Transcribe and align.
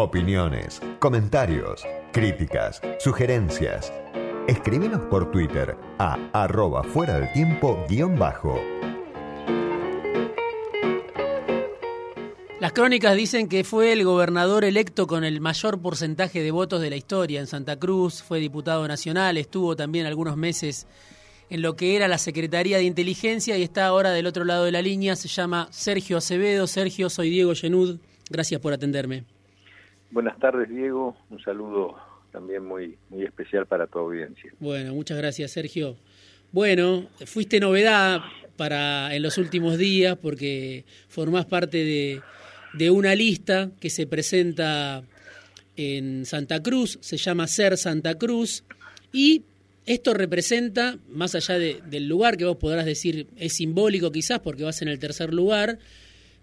Opiniones, 0.00 0.80
comentarios, 1.00 1.82
críticas, 2.12 2.80
sugerencias. 3.00 3.92
Escríbenos 4.46 5.00
por 5.06 5.32
Twitter 5.32 5.76
a 5.98 6.16
arroba 6.32 6.84
fuera 6.84 7.32
tiempo 7.32 7.84
guion 7.88 8.16
bajo. 8.16 8.60
Las 12.60 12.72
crónicas 12.72 13.16
dicen 13.16 13.48
que 13.48 13.64
fue 13.64 13.92
el 13.92 14.04
gobernador 14.04 14.64
electo 14.64 15.08
con 15.08 15.24
el 15.24 15.40
mayor 15.40 15.82
porcentaje 15.82 16.44
de 16.44 16.52
votos 16.52 16.80
de 16.80 16.90
la 16.90 16.96
historia 16.96 17.40
en 17.40 17.48
Santa 17.48 17.76
Cruz, 17.76 18.22
fue 18.22 18.38
diputado 18.38 18.86
nacional, 18.86 19.36
estuvo 19.36 19.74
también 19.74 20.06
algunos 20.06 20.36
meses 20.36 20.86
en 21.50 21.60
lo 21.60 21.74
que 21.74 21.96
era 21.96 22.06
la 22.06 22.18
Secretaría 22.18 22.76
de 22.76 22.84
Inteligencia 22.84 23.58
y 23.58 23.64
está 23.64 23.86
ahora 23.86 24.12
del 24.12 24.28
otro 24.28 24.44
lado 24.44 24.64
de 24.64 24.70
la 24.70 24.80
línea, 24.80 25.16
se 25.16 25.26
llama 25.26 25.66
Sergio 25.72 26.18
Acevedo. 26.18 26.68
Sergio, 26.68 27.10
soy 27.10 27.30
Diego 27.30 27.52
Genud, 27.56 27.98
gracias 28.30 28.60
por 28.60 28.72
atenderme. 28.72 29.37
Buenas 30.10 30.38
tardes, 30.38 30.68
Diego. 30.68 31.16
Un 31.30 31.40
saludo 31.40 31.96
también 32.32 32.64
muy, 32.64 32.96
muy 33.10 33.24
especial 33.24 33.66
para 33.66 33.86
tu 33.86 33.98
audiencia. 33.98 34.52
Bueno, 34.60 34.94
muchas 34.94 35.18
gracias, 35.18 35.50
Sergio. 35.50 35.96
Bueno, 36.52 37.08
fuiste 37.26 37.60
novedad 37.60 38.20
para 38.56 39.14
en 39.14 39.22
los 39.22 39.38
últimos 39.38 39.78
días 39.78 40.16
porque 40.16 40.84
formás 41.08 41.46
parte 41.46 41.78
de, 41.78 42.22
de 42.74 42.90
una 42.90 43.14
lista 43.14 43.70
que 43.80 43.90
se 43.90 44.06
presenta 44.06 45.02
en 45.76 46.26
Santa 46.26 46.62
Cruz, 46.62 46.98
se 47.00 47.16
llama 47.16 47.46
Ser 47.46 47.76
Santa 47.76 48.16
Cruz, 48.16 48.64
y 49.12 49.42
esto 49.86 50.12
representa, 50.12 50.98
más 51.08 51.34
allá 51.34 51.58
del 51.58 52.08
lugar 52.08 52.36
que 52.36 52.44
vos 52.44 52.56
podrás 52.56 52.84
decir 52.84 53.26
es 53.36 53.54
simbólico 53.54 54.12
quizás 54.12 54.40
porque 54.40 54.64
vas 54.64 54.82
en 54.82 54.88
el 54.88 54.98
tercer 54.98 55.32
lugar, 55.32 55.78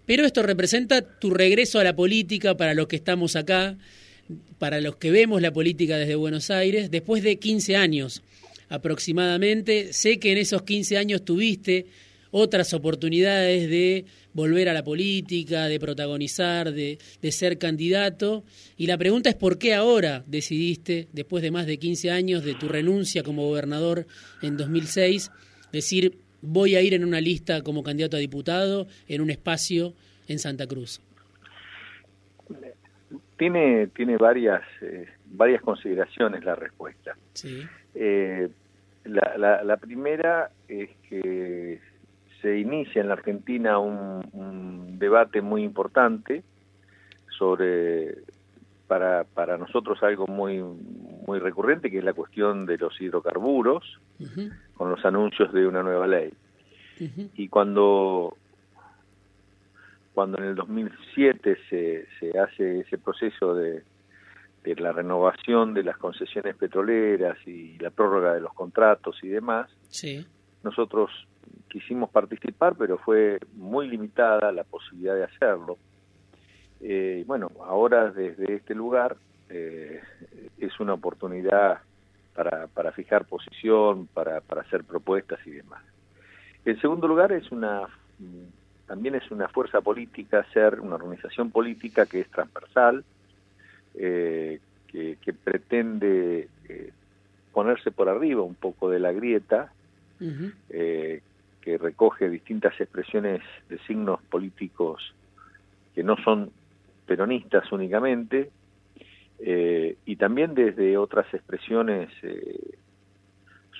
pero 0.06 0.24
esto 0.24 0.42
representa 0.42 1.02
tu 1.02 1.30
regreso 1.30 1.78
a 1.78 1.84
la 1.84 1.96
política 1.96 2.56
para 2.56 2.74
los 2.74 2.86
que 2.86 2.96
estamos 2.96 3.36
acá, 3.36 3.76
para 4.58 4.80
los 4.80 4.96
que 4.96 5.10
vemos 5.10 5.42
la 5.42 5.52
política 5.52 5.98
desde 5.98 6.14
Buenos 6.14 6.50
Aires, 6.50 6.90
después 6.90 7.22
de 7.22 7.36
15 7.36 7.76
años 7.76 8.22
aproximadamente. 8.68 9.92
Sé 9.92 10.18
que 10.18 10.32
en 10.32 10.38
esos 10.38 10.62
15 10.62 10.96
años 10.96 11.24
tuviste 11.24 11.86
otras 12.30 12.72
oportunidades 12.74 13.68
de 13.68 14.04
volver 14.32 14.68
a 14.68 14.74
la 14.74 14.84
política, 14.84 15.66
de 15.66 15.80
protagonizar, 15.80 16.72
de, 16.72 16.98
de, 17.22 17.32
ser 17.32 17.58
candidato. 17.58 18.44
Y 18.76 18.86
la 18.86 18.98
pregunta 18.98 19.30
es 19.30 19.36
por 19.36 19.58
qué 19.58 19.74
ahora 19.74 20.24
decidiste, 20.26 21.08
después 21.12 21.42
de 21.42 21.50
más 21.50 21.66
de 21.66 21.78
15 21.78 22.10
años 22.10 22.44
de 22.44 22.54
tu 22.54 22.68
renuncia 22.68 23.22
como 23.22 23.46
gobernador 23.46 24.06
en 24.42 24.56
2006, 24.56 25.30
decir, 25.72 26.18
voy 26.46 26.76
a 26.76 26.80
ir 26.80 26.94
en 26.94 27.04
una 27.04 27.20
lista 27.20 27.62
como 27.62 27.82
candidato 27.82 28.16
a 28.16 28.20
diputado 28.20 28.86
en 29.08 29.20
un 29.20 29.30
espacio 29.30 29.92
en 30.28 30.38
Santa 30.38 30.66
Cruz? 30.66 31.00
Tiene, 33.36 33.88
tiene 33.88 34.16
varias, 34.16 34.62
eh, 34.80 35.06
varias 35.26 35.60
consideraciones 35.60 36.44
la 36.44 36.54
respuesta. 36.54 37.16
Sí. 37.34 37.66
Eh, 37.94 38.48
la, 39.04 39.36
la, 39.36 39.62
la, 39.62 39.76
primera 39.76 40.50
es 40.68 40.90
que 41.08 41.80
se 42.40 42.58
inicia 42.58 43.02
en 43.02 43.08
la 43.08 43.14
Argentina 43.14 43.78
un, 43.78 44.26
un 44.32 44.98
debate 44.98 45.42
muy 45.42 45.62
importante 45.62 46.42
sobre 47.36 48.16
para, 48.86 49.24
para 49.24 49.58
nosotros 49.58 50.02
algo 50.02 50.26
muy, 50.26 50.62
muy 51.26 51.38
recurrente, 51.38 51.90
que 51.90 51.98
es 51.98 52.04
la 52.04 52.12
cuestión 52.12 52.66
de 52.66 52.78
los 52.78 53.00
hidrocarburos, 53.00 54.00
uh 54.20 54.24
-huh. 54.24 54.52
con 54.74 54.90
los 54.90 55.04
anuncios 55.04 55.52
de 55.52 55.66
una 55.66 55.82
nueva 55.82 56.06
ley. 56.06 56.32
Uh 57.00 57.04
-huh. 57.04 57.30
Y 57.34 57.48
cuando, 57.48 58.36
cuando 60.14 60.38
en 60.38 60.44
el 60.44 60.54
2007 60.54 61.56
se, 61.68 62.06
se 62.18 62.38
hace 62.38 62.80
ese 62.80 62.98
proceso 62.98 63.54
de, 63.54 63.82
de 64.64 64.74
la 64.76 64.92
renovación 64.92 65.74
de 65.74 65.82
las 65.84 65.96
concesiones 65.96 66.56
petroleras 66.56 67.38
y 67.46 67.78
la 67.78 67.90
prórroga 67.90 68.34
de 68.34 68.40
los 68.40 68.52
contratos 68.52 69.16
y 69.22 69.28
demás, 69.28 69.70
sí. 69.88 70.26
nosotros 70.62 71.10
quisimos 71.68 72.10
participar, 72.10 72.74
pero 72.76 72.98
fue 72.98 73.38
muy 73.54 73.88
limitada 73.88 74.50
la 74.52 74.64
posibilidad 74.64 75.14
de 75.14 75.24
hacerlo 75.24 75.76
eh, 76.80 77.24
bueno, 77.26 77.50
ahora 77.64 78.10
desde 78.10 78.54
este 78.54 78.74
lugar 78.74 79.16
eh, 79.48 80.00
es 80.58 80.78
una 80.80 80.94
oportunidad 80.94 81.78
para, 82.34 82.66
para 82.66 82.92
fijar 82.92 83.24
posición, 83.24 84.08
para, 84.12 84.40
para 84.40 84.62
hacer 84.62 84.84
propuestas 84.84 85.38
y 85.46 85.52
demás. 85.52 85.82
En 86.64 86.78
segundo 86.80 87.08
lugar, 87.08 87.32
es 87.32 87.50
una 87.50 87.88
también 88.86 89.16
es 89.16 89.30
una 89.30 89.48
fuerza 89.48 89.80
política, 89.80 90.46
ser 90.52 90.80
una 90.80 90.94
organización 90.94 91.50
política 91.50 92.06
que 92.06 92.20
es 92.20 92.30
transversal, 92.30 93.04
eh, 93.94 94.60
que, 94.86 95.18
que, 95.20 95.32
pretende 95.32 96.48
eh, 96.68 96.92
ponerse 97.52 97.90
por 97.90 98.08
arriba 98.08 98.42
un 98.42 98.54
poco 98.54 98.88
de 98.88 99.00
la 99.00 99.12
grieta, 99.12 99.72
uh 100.20 100.24
-huh. 100.24 101.20
que 101.60 101.78
recoge 101.78 102.28
distintas 102.28 102.80
expresiones 102.80 103.42
de 103.68 103.78
signos 103.86 104.22
políticos 104.30 105.12
que 105.96 106.04
no 106.04 106.16
son 106.18 106.52
peronistas 107.06 107.70
únicamente, 107.72 108.50
eh, 109.38 109.96
y 110.04 110.16
también 110.16 110.54
desde 110.54 110.96
otras 110.96 111.32
expresiones 111.32 112.10
eh, 112.22 112.78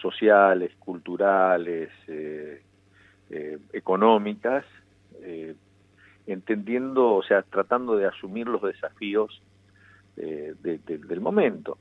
sociales, 0.01 0.73
culturales, 0.79 1.91
eh, 2.09 2.63
económicas, 3.73 4.65
entendiendo, 6.27 7.15
o 7.15 7.23
sea, 7.25 7.43
tratando 7.43 7.97
de 7.97 8.07
asumir 8.07 8.47
los 8.47 8.63
desafíos 8.63 9.43
de, 10.15 10.55
de, 10.63 10.99
del 10.99 11.21
momento. 11.21 11.77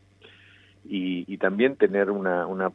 Y, 0.83 1.31
y, 1.31 1.37
también 1.37 1.75
tener 1.75 2.09
una, 2.09 2.47
una, 2.47 2.71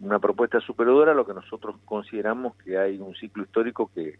una 0.00 0.18
propuesta 0.20 0.60
superadora 0.60 1.10
a 1.10 1.14
lo 1.14 1.26
que 1.26 1.34
nosotros 1.34 1.76
consideramos 1.84 2.54
que 2.56 2.78
hay 2.78 2.98
un 2.98 3.14
ciclo 3.16 3.42
histórico 3.42 3.90
que, 3.92 4.18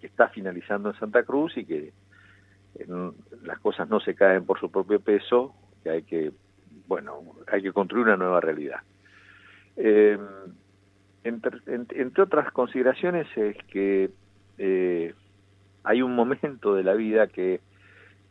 que 0.00 0.06
está 0.06 0.28
finalizando 0.28 0.90
en 0.90 0.98
Santa 0.98 1.22
Cruz 1.22 1.56
y 1.56 1.64
que 1.64 1.92
las 3.44 3.58
cosas 3.60 3.88
no 3.88 4.00
se 4.00 4.14
caen 4.14 4.44
por 4.44 4.60
su 4.60 4.70
propio 4.70 5.00
peso, 5.00 5.54
que 5.82 5.90
hay 5.90 6.02
que, 6.02 6.32
bueno, 6.86 7.22
hay 7.46 7.62
que 7.62 7.72
construir 7.72 8.06
una 8.06 8.16
nueva 8.16 8.40
realidad. 8.40 8.80
Eh, 9.76 10.18
entre, 11.24 11.58
entre, 11.66 12.22
otras 12.22 12.52
consideraciones 12.52 13.26
es 13.36 13.56
que 13.64 14.10
eh, 14.58 15.14
hay 15.82 16.02
un 16.02 16.14
momento 16.14 16.74
de 16.74 16.84
la 16.84 16.94
vida 16.94 17.26
que 17.26 17.60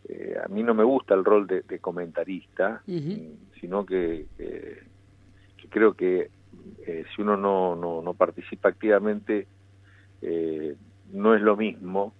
eh, 0.07 0.37
a 0.43 0.47
mí 0.47 0.63
no 0.63 0.73
me 0.73 0.83
gusta 0.83 1.13
el 1.13 1.25
rol 1.25 1.45
de, 1.47 1.61
de 1.61 1.79
comentarista, 1.79 2.81
uh 2.87 2.91
-huh. 2.91 3.35
sino 3.59 3.85
que, 3.85 4.27
que, 4.37 4.81
creo 5.69 5.93
que 5.93 6.29
eh, 6.87 7.05
si 7.13 7.21
uno 7.21 7.35
no, 7.35 7.75
no, 7.75 8.01
no 8.01 8.13
participa 8.13 8.69
activamente, 8.69 9.47
no 11.11 11.35
es 11.35 11.41
lo 11.41 11.55
mismo 11.55 12.13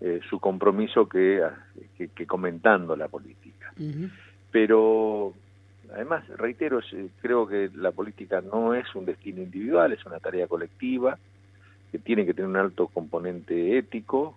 eh, 0.00 0.20
su 0.28 0.40
compromiso 0.40 1.08
que, 1.08 1.42
que, 1.96 2.08
que, 2.08 2.26
comentando 2.26 2.96
la 2.96 3.08
política. 3.08 3.72
Uh 3.78 3.82
-huh. 3.82 4.10
Pero 4.50 5.32
además, 5.92 6.26
reitero, 6.36 6.80
creo 7.20 7.46
que 7.46 7.70
la 7.74 7.92
política 7.92 8.40
no 8.40 8.74
es 8.74 8.92
un 8.94 9.04
destino 9.04 9.42
individual, 9.42 9.92
es 9.92 10.04
una 10.04 10.18
tarea 10.18 10.46
colectiva, 10.46 11.18
que 11.90 11.98
tiene 11.98 12.26
que 12.26 12.34
tener 12.34 12.48
un 12.48 12.56
alto 12.56 12.88
componente 12.88 13.78
ético, 13.78 14.36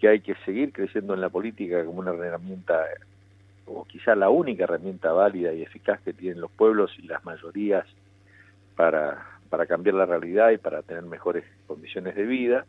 que 0.00 0.08
hay 0.08 0.20
que 0.20 0.36
seguir 0.44 0.72
creciendo 0.72 1.14
en 1.14 1.20
la 1.20 1.28
política 1.28 1.84
como 1.84 1.98
una 1.98 2.12
herramienta, 2.12 2.84
o 3.66 3.84
quizá 3.84 4.14
la 4.14 4.30
única 4.30 4.64
herramienta 4.64 5.12
válida 5.12 5.52
y 5.52 5.62
eficaz 5.62 6.00
que 6.02 6.12
tienen 6.12 6.40
los 6.40 6.50
pueblos 6.52 6.92
y 6.98 7.02
las 7.02 7.24
mayorías 7.24 7.84
para, 8.76 9.26
para 9.50 9.66
cambiar 9.66 9.96
la 9.96 10.06
realidad 10.06 10.50
y 10.50 10.58
para 10.58 10.82
tener 10.82 11.02
mejores 11.02 11.44
condiciones 11.66 12.14
de 12.14 12.24
vida 12.24 12.64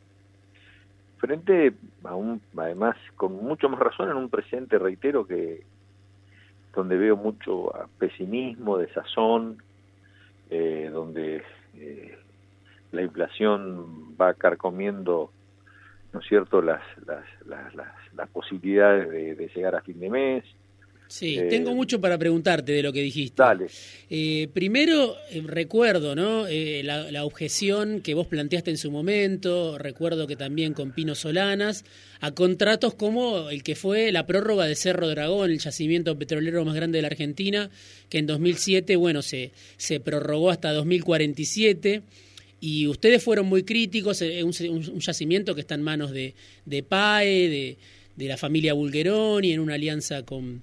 frente 1.20 1.74
a 2.04 2.16
un, 2.16 2.42
además, 2.58 2.98
con 3.16 3.34
mucho 3.44 3.70
más 3.70 3.80
razón 3.80 4.10
en 4.10 4.18
un 4.18 4.30
presente, 4.30 4.80
reitero, 4.80 5.28
que 5.28 5.64
donde 6.74 6.98
veo 6.98 7.18
mucho 7.18 7.72
pesimismo, 7.98 8.78
desazón, 8.78 9.62
eh, 10.50 10.90
donde 10.92 11.44
eh, 11.76 12.18
la 12.92 13.02
inflación 13.02 14.16
va 14.20 14.34
carcomiendo, 14.34 15.32
¿no 16.14 16.20
es 16.20 16.28
cierto?, 16.28 16.62
las, 16.62 16.82
las, 17.06 17.26
las, 17.46 17.76
las, 17.76 17.94
las 18.14 18.30
posibilidades 18.30 19.10
de, 19.10 19.36
de 19.36 19.48
llegar 19.50 19.76
a 19.76 19.82
fin 19.82 20.00
de 20.00 20.10
mes, 20.10 20.46
Sí, 21.10 21.40
eh, 21.40 21.48
tengo 21.50 21.74
mucho 21.74 22.00
para 22.00 22.20
preguntarte 22.20 22.72
de 22.72 22.84
lo 22.84 22.94
que 22.94 23.02
dijiste. 23.02 23.42
Dale. 23.42 23.66
Eh, 24.12 24.48
primero, 24.54 25.18
eh, 25.32 25.42
recuerdo 25.44 26.16
¿no? 26.16 26.46
La, 26.48 27.12
la, 27.12 27.26
objeción 27.26 28.02
que 28.02 28.14
vos 28.14 28.28
planteaste 28.28 28.70
en 28.70 28.78
su 28.78 28.92
momento, 28.92 29.80
recuerdo 29.80 30.28
que 30.28 30.36
también 30.36 30.76
con 30.76 30.92
Pino 30.92 31.16
Solanas, 31.16 31.84
a 32.20 32.32
contratos 32.32 32.94
como 32.94 33.50
el 33.50 33.64
que 33.64 33.74
fue 33.74 34.12
la 34.12 34.28
prórroga 34.28 34.68
de 34.68 34.76
Cerro 34.76 35.08
Dragón, 35.08 35.50
el 35.50 35.58
yacimiento 35.58 36.16
petrolero 36.16 36.64
más 36.64 36.76
grande 36.76 37.00
de 37.00 37.02
la 37.02 37.08
Argentina, 37.08 37.72
que 38.08 38.20
en 38.20 38.28
2007, 38.28 38.96
bueno, 38.96 39.24
se, 39.24 39.52
se 39.78 40.00
prorrogó 40.00 40.52
hasta 40.52 40.72
2047 40.74 42.04
y 42.62 42.86
ustedes 42.86 43.24
fueron 43.24 43.48
muy 43.48 43.64
críticos, 43.64 44.22
un, 44.22 44.54
un, 44.70 45.00
yacimiento 45.00 45.56
que 45.56 45.62
está 45.62 45.74
en 45.74 45.82
manos 45.82 46.12
de, 46.12 46.36
de 46.66 46.84
PAE, 46.84 47.50
de, 47.50 47.78
de 48.16 48.28
la 48.28 48.38
familia 48.38 48.74
Bulgeroni 48.74 49.54
en 49.54 49.60
una 49.60 49.74
alianza 49.74 50.24
con, 50.24 50.62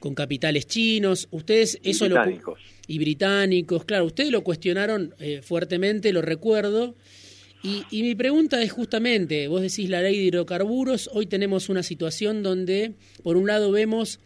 con 0.00 0.14
capitales 0.14 0.66
chinos. 0.66 1.28
Ustedes 1.30 1.78
Y 1.82 1.90
eso 1.90 2.06
británicos. 2.06 2.58
lo 2.58 2.76
y 2.88 2.98
británicos, 2.98 3.84
claro, 3.84 4.04
ustedes 4.04 4.30
lo 4.30 4.42
cuestionaron 4.44 5.14
eh, 5.18 5.40
fuertemente, 5.42 6.12
lo 6.12 6.22
recuerdo. 6.22 6.94
Y, 7.62 7.82
y 7.90 8.02
mi 8.02 8.14
pregunta 8.14 8.62
es 8.62 8.70
justamente, 8.70 9.48
vos 9.48 9.62
decís 9.62 9.88
la 9.90 10.02
ley 10.02 10.16
de 10.16 10.24
hidrocarburos, 10.24 11.10
hoy 11.12 11.26
tenemos 11.26 11.68
una 11.68 11.82
situación 11.82 12.42
donde, 12.42 12.92
por 13.24 13.36
un 13.36 13.48
lado, 13.48 13.72
vemos 13.72 14.20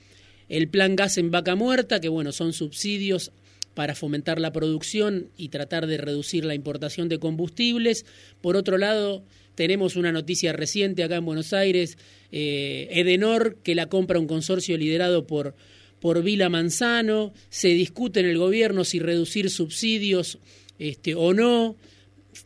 el 0.49 0.69
plan 0.69 0.97
gas 0.97 1.17
en 1.17 1.31
vaca 1.31 1.55
muerta, 1.55 2.01
que 2.01 2.09
bueno, 2.09 2.33
son 2.33 2.53
subsidios 2.53 3.33
para 3.75 3.95
fomentar 3.95 4.41
la 4.41 4.53
producción 4.53 5.31
y 5.37 5.49
tratar 5.49 5.87
de 5.87 5.97
reducir 5.97 6.45
la 6.45 6.55
importación 6.55 7.09
de 7.09 7.19
combustibles. 7.19 8.05
Por 8.43 8.57
otro 8.57 8.77
lado, 8.77 9.23
tenemos 9.55 9.97
una 9.97 10.12
noticia 10.12 10.52
reciente 10.52 11.02
acá 11.02 11.17
en 11.17 11.25
Buenos 11.25 11.52
Aires, 11.52 11.99
eh, 12.32 12.88
Edenor, 12.91 13.56
que 13.62 13.75
la 13.75 13.88
compra 13.88 14.19
un 14.19 14.26
consorcio 14.26 14.76
liderado 14.76 15.26
por, 15.26 15.55
por 16.00 16.23
Vila 16.23 16.49
Manzano. 16.49 17.32
Se 17.49 17.69
discute 17.69 18.20
en 18.20 18.26
el 18.26 18.38
gobierno 18.38 18.85
si 18.85 19.00
reducir 19.00 19.50
subsidios 19.50 20.38
este, 20.79 21.14
o 21.14 21.35
no, 21.35 21.76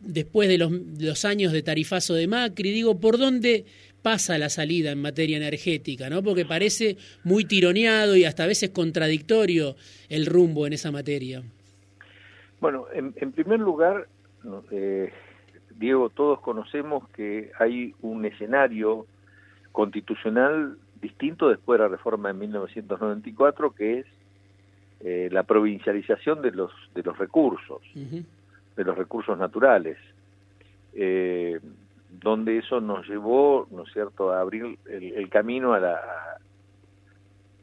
después 0.01 0.49
de 0.49 0.59
los, 0.59 0.73
los 0.99 1.25
años 1.25 1.53
de 1.53 1.63
tarifazo 1.63 2.15
de 2.15 2.27
Macri. 2.27 2.71
Digo, 2.71 2.99
¿por 2.99 3.19
dónde 3.19 3.65
pasa 4.03 4.37
la 4.39 4.49
salida 4.49 4.91
en 4.91 5.01
materia 5.01 5.37
energética? 5.37 6.11
¿no? 6.11 6.23
Porque 6.23 6.45
parece 6.45 6.97
muy 7.23 7.45
tironeado 7.45 8.17
y 8.17 8.25
hasta 8.25 8.45
a 8.45 8.49
veces 8.49 8.71
contradictorio 8.71 9.77
el 10.09 10.27
rumbo 10.27 10.67
en 10.67 10.73
esa 10.73 10.91
materia. 10.91 11.43
Bueno, 12.61 12.87
en, 12.95 13.15
en 13.17 13.33
primer 13.33 13.61
lugar, 13.61 14.09
eh, 14.71 15.13
Diego, 15.79 16.09
todos 16.11 16.41
conocemos 16.41 17.09
que 17.11 17.51
hay 17.59 17.95
un 18.03 18.25
escenario 18.25 19.07
constitucional 19.73 20.77
distinto 21.01 21.49
después 21.49 21.79
de 21.79 21.85
la 21.85 21.89
reforma 21.91 22.29
de 22.33 22.35
1994, 22.39 23.73
que 23.73 23.99
es 24.01 24.07
eh, 25.01 25.29
la 25.33 25.43
provincialización 25.43 26.41
de 26.43 26.53
los 26.53 26.71
de 26.95 27.03
los 27.03 27.19
recursos, 27.19 27.83
de 28.77 28.85
los 28.85 28.97
recursos 28.97 29.37
naturales, 29.39 29.99
eh, 30.95 31.61
donde 32.23 32.59
eso 32.59 32.81
nos 32.81 33.07
llevó, 33.09 33.67
¿no 33.71 33.83
es 33.83 33.93
cierto?, 33.93 34.31
a 34.33 34.41
abrir 34.41 34.79
el, 34.89 35.03
el 35.15 35.29
camino 35.29 35.73
a 35.75 35.81
la 35.81 35.95
a- 35.97 36.39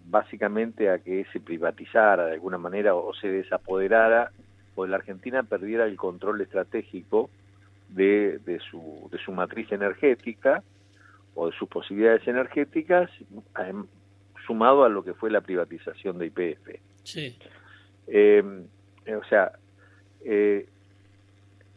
básicamente 0.05 0.89
a 0.89 0.99
que 0.99 1.25
se 1.31 1.39
privatizara 1.39 2.25
de 2.25 2.33
alguna 2.33 2.57
manera 2.57 2.95
o 2.95 3.13
se 3.13 3.29
desapoderara 3.29 4.31
o 4.75 4.85
la 4.85 4.97
Argentina 4.97 5.43
perdiera 5.43 5.85
el 5.85 5.95
control 5.95 6.41
estratégico 6.41 7.29
de, 7.91 8.39
de 8.39 8.59
su 8.59 9.07
de 9.11 9.17
su 9.19 9.31
matriz 9.31 9.71
energética 9.71 10.63
o 11.35 11.47
de 11.49 11.57
sus 11.57 11.69
posibilidades 11.69 12.27
energéticas 12.27 13.09
em, 13.59 13.85
sumado 14.47 14.83
a 14.83 14.89
lo 14.89 15.03
que 15.03 15.13
fue 15.13 15.29
la 15.29 15.41
privatización 15.41 16.17
de 16.17 16.25
IPF. 16.27 16.67
Sí. 17.03 17.37
Eh, 18.07 18.43
eh, 19.05 19.15
o 19.15 19.23
sea, 19.25 19.51
eh, 20.25 20.67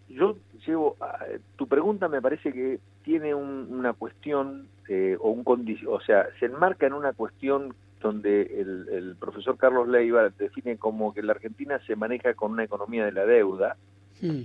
yo 0.08 0.36
llevo, 0.66 0.96
a- 1.00 1.18
tu 1.56 1.66
pregunta 1.66 2.08
me 2.08 2.20
parece 2.22 2.52
que 2.52 2.78
tiene 3.02 3.34
un- 3.34 3.68
una 3.70 3.92
cuestión 3.92 4.68
eh, 4.88 5.16
o 5.18 5.30
un 5.30 5.44
o 5.88 6.00
sea, 6.02 6.26
se 6.38 6.46
enmarca 6.46 6.86
en 6.86 6.92
una 6.92 7.12
cuestión 7.14 7.74
donde 8.00 8.42
el, 8.42 8.86
el 8.92 9.16
profesor 9.16 9.56
Carlos 9.56 9.88
Leiva 9.88 10.28
define 10.28 10.76
como 10.76 11.14
que 11.14 11.22
la 11.22 11.32
Argentina 11.32 11.80
se 11.86 11.96
maneja 11.96 12.34
con 12.34 12.52
una 12.52 12.64
economía 12.64 13.04
de 13.06 13.12
la 13.12 13.24
deuda, 13.24 13.76
Mm. 14.20 14.42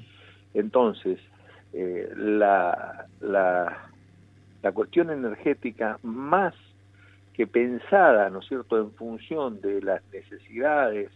entonces 0.55 1.19
eh, 1.73 2.11
la, 2.15 3.05
la, 3.21 3.89
la 4.61 4.71
cuestión 4.71 5.09
energética 5.09 5.99
más 6.03 6.53
que 7.33 7.47
pensada, 7.47 8.29
¿no 8.29 8.39
es 8.39 8.47
cierto?, 8.47 8.77
en 8.77 8.91
función 8.91 9.61
de 9.61 9.81
las 9.81 10.01
necesidades 10.11 11.09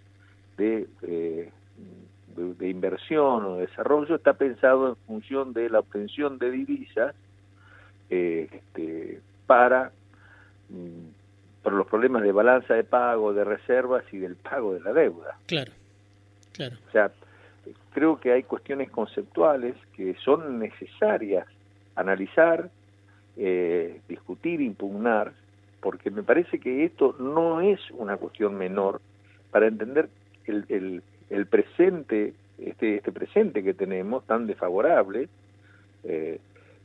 de, 0.57 0.87
eh, 1.01 1.51
de, 2.35 2.53
de 2.53 2.69
inversión 2.69 3.45
o 3.45 3.55
de 3.55 3.67
desarrollo, 3.67 4.15
está 4.15 4.33
pensado 4.33 4.89
en 4.89 4.95
función 5.07 5.53
de 5.53 5.69
la 5.69 5.79
obtención 5.79 6.37
de 6.37 6.51
divisas 6.51 7.15
eh, 8.09 8.47
este, 8.51 9.19
para 9.47 9.91
mm, 10.69 11.63
por 11.63 11.73
los 11.73 11.87
problemas 11.87 12.21
de 12.21 12.31
balanza 12.31 12.73
de 12.73 12.83
pago, 12.83 13.33
de 13.33 13.43
reservas 13.43 14.03
y 14.11 14.17
del 14.17 14.35
pago 14.35 14.73
de 14.73 14.81
la 14.81 14.93
deuda. 14.93 15.37
Claro, 15.47 15.71
claro. 16.51 16.75
O 16.87 16.91
sea, 16.91 17.11
creo 17.93 18.19
que 18.19 18.31
hay 18.31 18.43
cuestiones 18.43 18.89
conceptuales 18.89 19.75
que 19.95 20.15
son 20.23 20.59
necesarias 20.59 21.47
analizar, 21.95 22.69
eh, 23.37 24.01
discutir, 24.07 24.61
impugnar, 24.61 25.33
porque 25.81 26.09
me 26.09 26.23
parece 26.23 26.59
que 26.59 26.85
esto 26.85 27.15
no 27.19 27.61
es 27.61 27.79
una 27.91 28.17
cuestión 28.17 28.55
menor 28.55 29.01
para 29.51 29.67
entender 29.67 30.09
el, 30.45 30.65
el, 30.69 31.03
el 31.29 31.45
presente, 31.45 32.33
este, 32.57 32.95
este 32.95 33.11
presente 33.11 33.63
que 33.63 33.73
tenemos 33.73 34.25
tan 34.25 34.47
desfavorable 34.47 35.27
eh, 36.03 36.39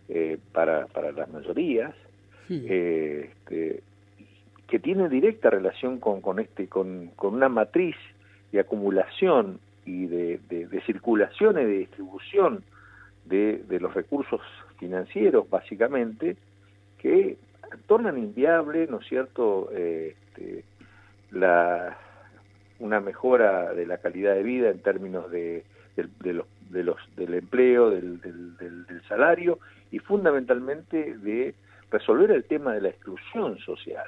eh, 0.08 0.38
para, 0.52 0.86
para 0.86 1.12
las 1.12 1.28
mayorías, 1.30 1.94
eh, 2.48 3.30
este, 3.30 3.82
que 4.66 4.78
tiene 4.78 5.08
directa 5.08 5.50
relación 5.50 5.98
con, 5.98 6.20
con 6.20 6.38
este 6.38 6.66
con, 6.66 7.08
con 7.14 7.34
una 7.34 7.48
matriz 7.48 7.96
de 8.52 8.60
acumulación 8.60 9.60
y 9.88 10.06
de, 10.06 10.40
de, 10.50 10.66
de 10.66 10.80
circulación 10.82 11.52
y 11.58 11.64
de 11.64 11.78
distribución 11.78 12.62
de, 13.24 13.62
de 13.68 13.80
los 13.80 13.94
recursos 13.94 14.40
financieros 14.78 15.48
básicamente 15.48 16.36
que 16.98 17.36
tornan 17.86 18.18
inviable 18.18 18.86
no 18.90 18.98
es 19.00 19.06
cierto 19.08 19.70
Eh, 19.72 20.14
este, 20.36 20.64
la 21.30 21.96
una 22.80 23.00
mejora 23.00 23.74
de 23.74 23.86
la 23.86 23.98
calidad 23.98 24.34
de 24.34 24.42
vida 24.44 24.70
en 24.70 24.78
términos 24.80 25.30
de, 25.30 25.64
del- 25.96 26.10
de 26.20 26.32
los, 26.32 26.46
de 26.70 26.82
los, 26.84 26.96
del 27.16 27.34
empleo, 27.34 27.90
del, 27.90 28.20
del, 28.20 28.56
del- 28.56 28.84
del 28.86 29.02
salario 29.08 29.58
y 29.90 29.98
fundamentalmente 29.98 31.16
de 31.18 31.54
resolver 31.90 32.30
el 32.30 32.44
tema 32.44 32.72
de 32.74 32.82
la 32.82 32.90
exclusión 32.90 33.58
social, 33.58 34.06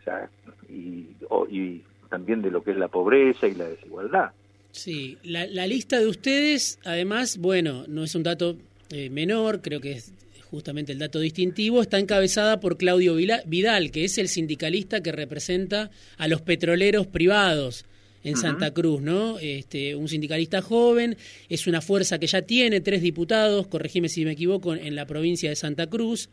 o 0.00 0.02
sea, 0.04 0.28
y 0.68 1.82
también 2.08 2.40
de 2.42 2.50
lo 2.50 2.62
que 2.62 2.70
es 2.72 2.76
la 2.76 2.88
pobreza 2.88 3.46
y 3.48 3.54
la 3.54 3.64
desigualdad. 3.68 4.30
Sí, 4.72 5.18
la, 5.22 5.46
la 5.46 5.66
lista 5.66 6.00
de 6.00 6.06
ustedes, 6.06 6.78
además, 6.84 7.36
bueno, 7.36 7.84
no 7.88 8.04
es 8.04 8.14
un 8.14 8.22
dato 8.22 8.56
eh, 8.90 9.10
menor, 9.10 9.60
creo 9.60 9.80
que 9.80 9.92
es 9.92 10.12
justamente 10.50 10.92
el 10.92 10.98
dato 10.98 11.18
distintivo, 11.20 11.80
está 11.82 11.98
encabezada 11.98 12.58
por 12.60 12.76
Claudio 12.76 13.14
Vidal, 13.14 13.90
que 13.90 14.04
es 14.04 14.18
el 14.18 14.28
sindicalista 14.28 15.02
que 15.02 15.12
representa 15.12 15.90
a 16.18 16.28
los 16.28 16.40
petroleros 16.42 17.06
privados 17.06 17.84
en. 18.24 18.36
Santa 18.36 18.70
Cruz, 18.72 19.00
¿no? 19.02 19.38
Este, 19.40 19.94
un 19.96 20.08
sindicalista 20.08 20.62
joven, 20.62 21.16
es 21.48 21.66
una 21.66 21.80
fuerza 21.80 22.18
que 22.18 22.26
ya 22.26 22.42
tiene 22.42 22.80
tres 22.80 23.02
diputados, 23.02 23.66
corregime 23.66 24.08
si 24.08 24.24
me 24.24 24.32
equivoco, 24.32 24.74
en 24.74 24.94
la 24.94 25.06
provincia 25.06 25.50
de 25.50 25.56
Santa 25.56 25.86
Cruz. 25.88 26.28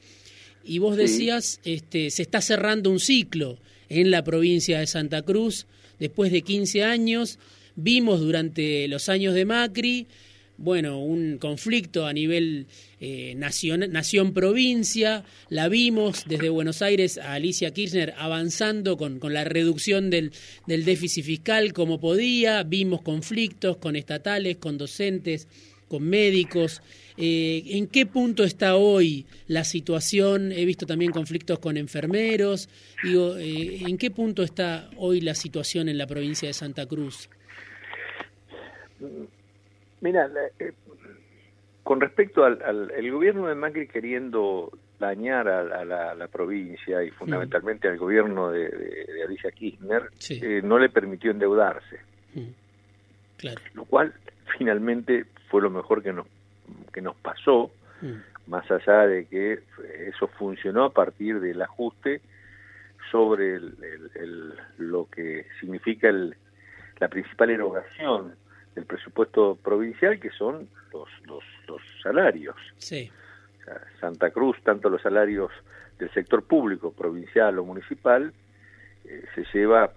Y 0.63 0.77
vos 0.79 0.95
Sí. 0.95 1.01
decías, 1.01 1.59
este, 1.65 2.11
se 2.11 2.21
está 2.21 2.41
cerrando 2.41 2.89
un 2.91 2.99
ciclo 2.99 3.57
en 3.89 4.11
la 4.11 4.23
provincia 4.23 4.79
de 4.79 4.87
Santa 4.87 5.23
Cruz 5.23 5.65
después 5.99 6.31
de 6.31 6.41
15 6.41 6.83
años. 6.83 7.39
Vimos 7.81 8.19
durante 8.19 8.89
los 8.89 9.07
años 9.07 9.33
de 9.33 9.45
Macri, 9.45 10.05
bueno, 10.57 11.01
un 11.01 11.37
conflicto 11.37 12.05
a 12.05 12.11
nivel 12.11 12.67
eh, 12.99 13.35
nación-provincia. 13.37 15.23
La 15.47 15.69
vimos 15.69 16.25
desde 16.27 16.49
Buenos 16.49 16.81
Aires 16.81 17.17
a 17.17 17.35
Alicia 17.35 17.71
Kirchner 17.71 18.13
avanzando 18.17 18.97
con, 18.97 19.19
con 19.19 19.33
la 19.33 19.45
reducción 19.45 20.09
del, 20.09 20.33
del 20.67 20.83
déficit 20.83 21.23
fiscal 21.23 21.71
como 21.71 22.01
podía. 22.01 22.63
Vimos 22.63 23.01
conflictos 23.01 23.77
con 23.77 23.95
estatales, 23.95 24.57
con 24.57 24.77
docentes, 24.77 25.47
con 25.87 26.03
médicos. 26.03 26.81
Eh, 27.15 27.63
¿En 27.67 27.87
qué 27.87 28.05
punto 28.05 28.43
está 28.43 28.75
hoy 28.75 29.25
la 29.47 29.63
situación? 29.63 30.51
He 30.51 30.65
visto 30.65 30.85
también 30.85 31.13
conflictos 31.13 31.59
con 31.59 31.77
enfermeros. 31.77 32.67
Digo, 33.01 33.37
eh, 33.37 33.83
¿en 33.87 33.97
qué 33.97 34.11
punto 34.11 34.43
está 34.43 34.89
hoy 34.97 35.21
la 35.21 35.35
situación 35.35 35.87
en 35.87 35.97
la 35.97 36.07
provincia 36.07 36.49
de 36.49 36.53
Santa 36.53 36.85
Cruz? 36.85 37.29
Mira, 40.01 40.29
eh, 40.59 40.73
con 41.83 41.99
respecto 42.01 42.45
al, 42.45 42.61
al 42.63 42.91
el 42.91 43.11
gobierno 43.11 43.47
de 43.47 43.55
Macri 43.55 43.87
queriendo 43.87 44.71
dañar 44.99 45.47
a, 45.47 45.59
a 45.59 45.85
la, 45.85 46.11
a 46.11 46.15
la 46.15 46.27
provincia 46.27 47.03
y 47.03 47.09
fundamentalmente 47.11 47.87
al 47.87 47.97
gobierno 47.97 48.51
de, 48.51 48.69
de- 48.69 49.05
de 49.13 49.23
Alicia 49.23 49.51
Kirchner, 49.51 50.09
Sí. 50.17 50.39
eh, 50.43 50.61
no 50.63 50.77
le 50.77 50.89
permitió 50.89 51.31
endeudarse, 51.31 51.99
Mm. 52.35 52.51
Claro. 53.37 53.61
lo 53.73 53.85
cual 53.85 54.13
finalmente 54.57 55.25
fue 55.49 55.61
lo 55.61 55.69
mejor 55.69 56.03
que 56.03 56.13
nos, 56.13 56.27
que 56.93 57.01
nos 57.01 57.15
pasó, 57.15 57.71
Mm. 58.01 58.49
más 58.51 58.69
allá 58.71 59.07
de 59.07 59.25
que 59.25 59.59
eso 60.07 60.27
funcionó 60.27 60.83
a 60.85 60.89
partir 60.93 61.39
del 61.39 61.61
ajuste 61.61 62.21
sobre 63.11 63.55
el, 63.55 63.75
el- 63.83 64.11
el- 64.15 64.53
lo 64.77 65.05
que 65.09 65.45
significa 65.59 66.07
el, 66.09 66.35
la 66.99 67.07
principal 67.07 67.49
erogación 67.49 68.35
del 68.75 68.85
presupuesto 68.85 69.57
provincial, 69.61 70.19
que 70.19 70.29
son 70.31 70.69
los, 70.93 71.09
los, 71.25 71.43
los 71.67 71.81
salarios. 72.01 72.55
Sí. 72.77 73.11
O 73.61 73.63
sea, 73.63 73.81
Santa 73.99 74.31
Cruz, 74.31 74.57
tanto 74.63 74.89
los 74.89 75.01
salarios 75.01 75.51
del 75.97 76.11
sector 76.11 76.43
público, 76.43 76.91
provincial 76.91 77.59
o 77.59 77.65
municipal, 77.65 78.33
eh, 79.05 79.25
se 79.35 79.43
lleva 79.53 79.91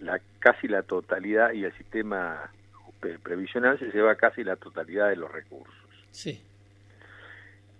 la, 0.00 0.20
casi 0.38 0.68
la 0.68 0.82
totalidad 0.82 1.52
y 1.52 1.64
el 1.64 1.72
sistema 1.76 2.50
previsional 3.22 3.78
se 3.78 3.86
lleva 3.86 4.14
casi 4.16 4.44
la 4.44 4.56
totalidad 4.56 5.08
de 5.08 5.16
los 5.16 5.30
recursos. 5.32 5.74
Sí. 6.10 6.42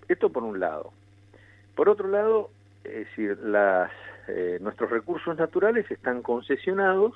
Esto 0.09 0.30
por 0.30 0.42
un 0.42 0.59
lado. 0.59 0.92
Por 1.75 1.88
otro 1.88 2.09
lado, 2.09 2.50
es 2.85 3.07
decir, 3.07 3.38
las, 3.38 3.90
eh, 4.28 4.59
nuestros 4.61 4.90
recursos 4.90 5.37
naturales 5.37 5.90
están 5.90 6.23
concesionados. 6.23 7.14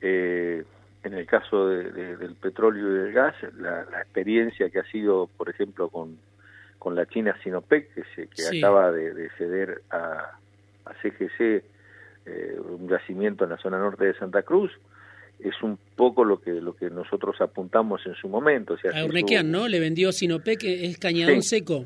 Eh, 0.00 0.64
en 1.04 1.14
el 1.14 1.26
caso 1.26 1.68
del 1.68 2.34
petróleo 2.36 2.90
y 2.90 2.98
del 3.04 3.12
gas, 3.12 3.34
la, 3.58 3.82
experiencia 4.00 4.70
que 4.70 4.78
ha 4.78 4.84
sido, 4.84 5.28
por 5.36 5.48
ejemplo, 5.48 5.88
con, 5.88 6.18
con 6.78 6.94
la 6.94 7.06
China 7.06 7.36
Sinopec, 7.42 7.92
que, 7.92 8.04
se, 8.14 8.28
que 8.28 8.58
acaba 8.58 8.92
de, 8.92 9.28
ceder 9.36 9.82
a, 9.90 10.38
a 10.84 10.94
CGC 11.02 11.64
eh, 12.24 12.56
un 12.60 12.88
yacimiento 12.88 13.44
en 13.44 13.50
la 13.50 13.56
zona 13.58 13.78
norte 13.78 14.04
de 14.04 14.14
Santa 14.14 14.42
Cruz, 14.42 14.70
es 15.40 15.60
un 15.62 15.76
poco 15.96 16.24
lo 16.24 16.40
que 16.40 16.52
lo 16.52 16.76
que 16.76 16.88
nosotros 16.88 17.40
apuntamos 17.40 18.06
en 18.06 18.14
su 18.14 18.28
momento. 18.28 18.74
O 18.74 18.78
sea, 18.78 18.92
a 18.92 19.04
Urnequian, 19.04 19.50
¿no? 19.50 19.66
Le 19.66 19.80
vendió 19.80 20.12
Sinopec, 20.12 20.62
es 20.62 20.98
cañadón 20.98 21.42
seco. 21.42 21.84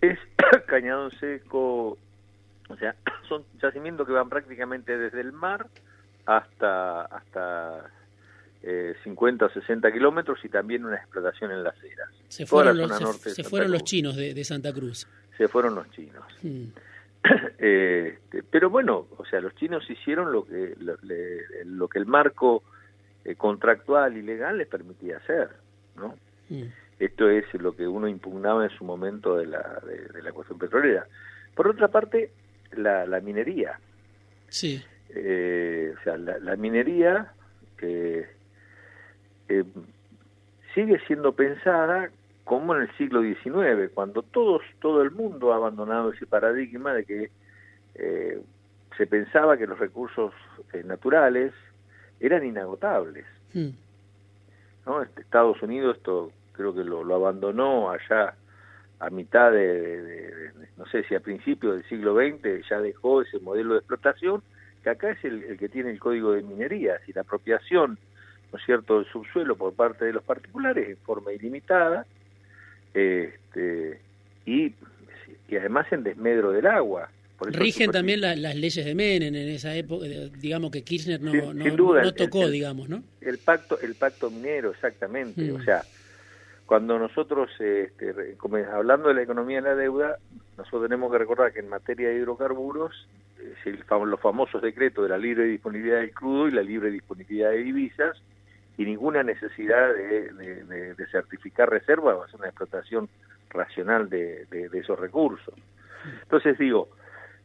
Es 0.00 0.18
cañadón 0.66 1.10
seco, 1.20 1.98
o 2.68 2.76
sea, 2.78 2.94
son 3.28 3.44
yacimientos 3.60 4.06
que 4.06 4.14
van 4.14 4.30
prácticamente 4.30 4.96
desde 4.96 5.20
el 5.20 5.32
mar 5.32 5.66
hasta 6.26 7.02
hasta 7.02 7.90
eh, 8.62 8.94
50 9.02 9.46
o 9.46 9.50
60 9.50 9.92
kilómetros 9.92 10.38
y 10.44 10.48
también 10.48 10.84
una 10.84 10.96
explotación 10.96 11.50
en 11.50 11.64
las 11.64 11.74
eras. 11.82 12.08
Se 12.28 12.46
fueron, 12.46 12.78
los, 12.78 12.92
se, 13.20 13.42
fueron 13.42 13.72
los 13.72 13.82
chinos 13.82 14.16
de, 14.16 14.44
Santa 14.44 14.72
Cruz. 14.72 15.06
Se 15.36 15.48
fueron 15.48 15.74
los 15.74 15.90
chinos. 15.90 16.24
Hmm. 16.42 16.66
Eh, 17.64 18.18
pero 18.50 18.68
bueno, 18.68 19.06
o 19.16 19.24
sea, 19.24 19.40
los 19.40 19.54
chinos 19.54 19.88
hicieron 19.88 20.32
lo 20.32 20.44
que 20.44 20.74
lo, 21.64 21.86
que 21.86 21.98
el 22.00 22.06
marco 22.06 22.64
eh, 23.24 23.36
contractual 23.36 24.16
y 24.16 24.22
legal 24.22 24.58
les 24.58 24.66
permitía 24.66 25.18
hacer, 25.18 25.50
¿no? 25.94 26.16
Mm. 26.48 26.64
Esto 26.98 27.30
es 27.30 27.44
lo 27.54 27.76
que 27.76 27.86
uno 27.86 28.08
impugnaba 28.08 28.64
en 28.64 28.70
su 28.76 28.84
momento 28.84 29.36
de 29.36 29.46
la, 29.46 29.80
de, 29.86 30.20
la 30.20 30.32
cuestión 30.32 30.58
petrolera. 30.58 31.06
Por 31.54 31.68
otra 31.68 31.86
parte, 31.86 32.32
la, 32.72 33.06
la 33.06 33.20
minería. 33.20 33.78
Sí. 34.48 34.82
Eh, 35.14 35.94
o 35.98 36.02
sea, 36.02 36.16
la, 36.16 36.56
minería 36.56 37.32
que 37.76 38.26
sigue 40.74 40.98
siendo 41.06 41.32
pensada 41.32 42.10
como 42.44 42.74
en 42.74 42.82
el 42.82 42.96
siglo 42.96 43.22
XIX, 43.22 43.90
cuando 43.94 44.22
todos, 44.22 44.62
todo 44.80 45.02
el 45.02 45.10
mundo 45.10 45.52
ha 45.52 45.56
abandonado 45.56 46.12
ese 46.12 46.26
paradigma 46.26 46.92
de 46.94 47.04
que 47.04 47.30
eh, 47.94 48.40
se 48.96 49.06
pensaba 49.06 49.56
que 49.56 49.66
los 49.66 49.78
recursos 49.78 50.32
eh, 50.72 50.82
naturales 50.84 51.52
eran 52.20 52.44
inagotables. 52.44 53.26
Hmm. 53.52 53.70
¿no? 54.86 55.02
Este, 55.02 55.22
Estados 55.22 55.62
Unidos 55.62 55.96
esto 55.96 56.32
creo 56.52 56.74
que 56.74 56.84
lo, 56.84 57.14
abandonó 57.14 57.90
allá 57.90 58.34
a 58.98 59.10
mitad 59.10 59.50
de, 59.50 60.50
no 60.76 60.86
sé 60.86 61.04
si 61.04 61.14
a 61.14 61.20
principios 61.20 61.74
del 61.74 61.88
siglo 61.88 62.14
XX 62.14 62.68
ya 62.68 62.80
dejó 62.80 63.22
ese 63.22 63.40
modelo 63.40 63.74
de 63.74 63.80
explotación, 63.80 64.42
que 64.82 64.90
acá 64.90 65.10
es 65.10 65.24
el, 65.24 65.42
el 65.44 65.58
que 65.58 65.68
tiene 65.68 65.90
el 65.90 65.98
código 65.98 66.32
de 66.32 66.42
minería, 66.42 66.98
si 67.06 67.12
la 67.12 67.22
apropiación, 67.22 67.98
¿no 68.52 68.58
es 68.58 68.64
cierto?, 68.64 68.98
del 68.98 69.10
subsuelo 69.10 69.56
por 69.56 69.74
parte 69.74 70.04
de 70.04 70.12
los 70.12 70.22
particulares 70.22 70.88
en 70.88 70.96
forma 70.98 71.32
ilimitada, 71.32 72.06
este, 72.92 74.00
y, 74.44 74.74
y 75.48 75.56
además 75.56 75.86
en 75.92 76.02
desmedro 76.02 76.50
del 76.50 76.66
agua. 76.66 77.08
Rigen 77.40 77.90
también 77.90 78.20
las 78.20 78.54
leyes 78.54 78.84
de 78.84 78.94
Menem 78.94 79.34
en 79.34 79.48
esa 79.48 79.74
época, 79.74 80.06
digamos 80.38 80.70
que 80.70 80.82
Kirchner 80.82 81.20
no, 81.20 81.52
no, 81.52 82.14
tocó, 82.14 82.48
digamos, 82.48 82.88
¿no? 82.88 83.02
El 83.20 83.38
pacto, 83.38 83.80
el 83.80 83.96
pacto 83.96 84.30
minero, 84.30 84.70
exactamente. 84.70 85.50
O 85.50 85.58
mm. 85.58 85.64
sea, 85.64 85.82
cuando 86.66 86.98
nosotros, 86.98 87.50
este, 87.58 88.36
hablando 88.72 89.08
de 89.08 89.14
la 89.14 89.22
economía 89.22 89.60
de 89.60 89.68
la 89.68 89.74
deuda, 89.74 90.18
nosotros 90.56 90.84
tenemos 90.84 91.10
que 91.10 91.18
recordar 91.18 91.52
que 91.52 91.60
en 91.60 91.68
materia 91.68 92.10
de 92.10 92.16
hidrocarburos, 92.16 93.08
los 93.64 94.20
famosos 94.20 94.62
decretos 94.62 95.04
de 95.04 95.10
la 95.10 95.18
libre 95.18 95.44
disponibilidad 95.44 95.98
del 96.00 96.12
crudo 96.12 96.48
y 96.48 96.52
la 96.52 96.62
libre 96.62 96.90
disponibilidad 96.90 97.50
de 97.50 97.58
divisas, 97.58 98.22
y 98.78 98.84
ninguna 98.84 99.22
necesidad 99.22 99.94
de, 99.94 101.06
certificar 101.10 101.68
reservas 101.68 102.16
o 102.16 102.22
hacer 102.22 102.40
una 102.40 102.48
explotación 102.48 103.08
racional 103.50 104.08
de, 104.08 104.46
esos 104.72 104.98
recursos. 104.98 105.54
Entonces 106.22 106.58
digo, 106.58 106.88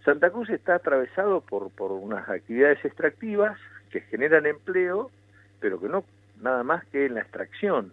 Santa 0.05 0.29
Cruz 0.29 0.49
está 0.49 0.75
atravesado 0.75 1.41
por, 1.41 1.69
por 1.71 1.91
unas 1.91 2.27
actividades 2.29 2.83
extractivas 2.85 3.59
que 3.91 4.01
generan 4.01 4.45
empleo, 4.45 5.11
pero 5.59 5.79
que 5.79 5.89
no 5.89 6.05
nada 6.41 6.63
más 6.63 6.85
que 6.85 7.05
en 7.05 7.15
la 7.15 7.21
extracción. 7.21 7.91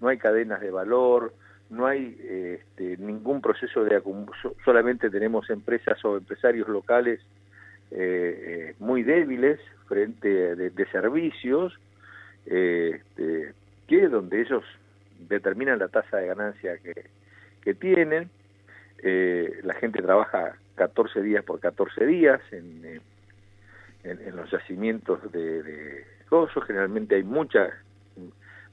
No 0.00 0.08
hay 0.08 0.18
cadenas 0.18 0.60
de 0.60 0.70
valor, 0.70 1.32
no 1.70 1.86
hay 1.86 2.18
este, 2.20 2.96
ningún 2.98 3.40
proceso 3.40 3.84
de 3.84 4.02
solamente 4.64 5.08
tenemos 5.08 5.48
empresas 5.50 6.04
o 6.04 6.16
empresarios 6.16 6.68
locales 6.68 7.20
eh, 7.94 8.74
muy 8.78 9.02
débiles 9.02 9.60
frente 9.86 10.56
de, 10.56 10.70
de 10.70 10.86
servicios 10.86 11.78
este, 12.46 13.52
que 13.86 14.08
donde 14.08 14.40
ellos 14.40 14.64
determinan 15.28 15.78
la 15.78 15.88
tasa 15.88 16.18
de 16.18 16.26
ganancia 16.26 16.78
que, 16.78 17.06
que 17.62 17.74
tienen. 17.74 18.30
Eh, 19.02 19.60
la 19.62 19.74
gente 19.74 20.02
trabaja 20.02 20.56
14 20.76 21.22
días 21.22 21.44
por 21.44 21.60
14 21.60 22.06
días 22.06 22.40
en, 22.52 22.84
eh, 22.84 23.00
en, 24.04 24.36
los 24.36 24.50
yacimientos 24.50 25.30
de, 25.32 25.62
de 25.62 26.04
Generalmente 26.66 27.16
hay 27.16 27.24
muchas 27.24 27.70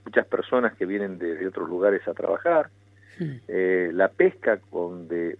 muchas 0.05 0.25
personas 0.27 0.73
que 0.75 0.85
vienen 0.85 1.19
de, 1.19 1.45
otros 1.45 1.67
lugares 1.67 2.07
a 2.07 2.13
trabajar. 2.13 2.69
Eh, 3.49 3.91
la 3.93 4.07
pesca 4.07 4.59
con 4.69 5.09
de, 5.09 5.37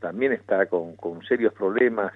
también 0.00 0.32
está 0.32 0.64
con, 0.64 0.96
con 0.96 1.22
serios 1.26 1.52
problemas 1.52 2.12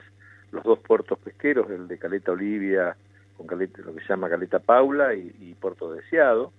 los 0.53 0.65
dos 0.65 0.79
puertos 0.79 1.19
pesqueros, 1.19 1.71
el 1.71 1.89
de 1.89 1.99
Caleta 1.99 2.33
Olivia 2.33 2.97
con 3.37 3.47
Caleta, 3.47 3.83
lo 3.83 3.95
que 3.95 4.01
se 4.01 4.09
llama 4.09 4.29
Caleta 4.29 4.59
Paula 4.59 5.15
y, 5.15 5.55
Puerto 5.61 5.93
Deseado, 5.93 6.53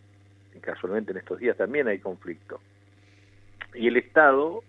y 0.55 0.59
casualmente 0.59 1.11
en 1.11 1.17
estos 1.17 1.39
días 1.39 1.57
también 1.57 1.87
hay 1.87 1.99
conflicto. 1.99 2.59
Y 3.73 3.87
el 3.87 3.97
Estado, 3.97 4.63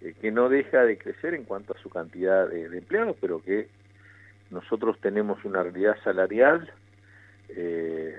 eh, 0.00 0.14
que 0.20 0.32
no 0.32 0.48
deja 0.48 0.84
de 0.84 0.98
crecer 0.98 1.34
en 1.34 1.44
cuanto 1.44 1.72
a 1.72 1.78
su 1.80 1.88
cantidad 1.88 2.48
de, 2.48 2.64
empleados, 2.76 3.16
pero 3.20 3.40
que 3.42 3.68
nosotros 4.50 4.98
tenemos 5.00 5.44
una 5.44 5.62
realidad 5.62 5.96
salarial 6.02 6.70
eh, 7.50 8.18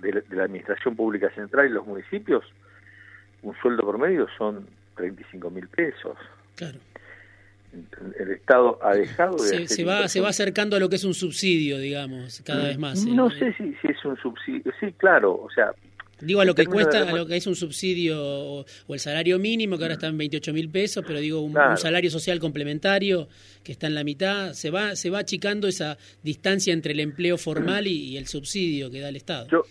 de, 0.00 0.24
la 0.30 0.44
Administración 0.44 0.96
Pública 0.96 1.30
Central 1.30 1.66
y 1.66 1.70
los 1.70 1.86
municipios, 1.86 2.44
un 3.42 3.54
sueldo 3.56 3.88
promedio 3.88 4.26
son 4.36 4.66
35 4.96 5.50
mil 5.50 5.68
pesos. 5.68 6.16
Claro 6.56 6.78
el 8.18 8.30
Estado 8.32 8.78
ha 8.82 8.94
dejado 8.94 9.36
de... 9.36 9.66
Se, 9.66 9.84
va, 9.84 10.08
se 10.08 10.20
va 10.20 10.28
acercando 10.28 10.76
a 10.76 10.80
lo 10.80 10.88
que 10.88 10.96
es 10.96 11.04
un 11.04 11.14
subsidio, 11.14 11.78
digamos, 11.78 12.42
cada 12.44 12.64
vez 12.64 12.78
más. 12.78 13.04
No 13.06 13.30
sé 13.30 13.52
si, 13.54 13.74
si 13.80 13.88
es 13.88 14.04
un 14.04 14.16
subsidio, 14.18 14.72
sí, 14.80 14.92
claro, 14.92 15.32
o 15.34 15.48
sea... 15.50 15.72
Digo, 16.20 16.40
a 16.40 16.44
lo 16.44 16.54
que 16.54 16.66
cuesta, 16.66 17.02
a 17.02 17.12
lo 17.12 17.26
que 17.26 17.36
es 17.36 17.48
un 17.48 17.56
subsidio 17.56 18.16
o, 18.22 18.64
el 18.88 19.00
salario 19.00 19.40
mínimo, 19.40 19.76
que 19.76 19.82
ahora 19.82 19.94
está 19.94 20.06
en 20.06 20.16
28 20.16 20.52
mil 20.52 20.70
pesos, 20.70 21.02
pero 21.04 21.18
digo, 21.18 21.40
un, 21.40 21.52
salario 21.76 22.10
social 22.10 22.38
complementario 22.38 23.26
que 23.64 23.72
está 23.72 23.88
en 23.88 23.96
la 23.96 24.04
mitad, 24.04 24.52
se 24.52 24.70
va 24.70 24.94
se 24.94 25.10
va 25.10 25.18
achicando 25.18 25.66
esa 25.66 25.98
distancia 26.22 26.72
entre 26.72 26.92
el 26.92 27.00
empleo 27.00 27.38
formal 27.38 27.88
y, 27.88 28.16
el 28.16 28.28
subsidio 28.28 28.88
que 28.88 29.00
da 29.00 29.08
el 29.08 29.16
Estado. 29.16 29.48
Yo, 29.48 29.64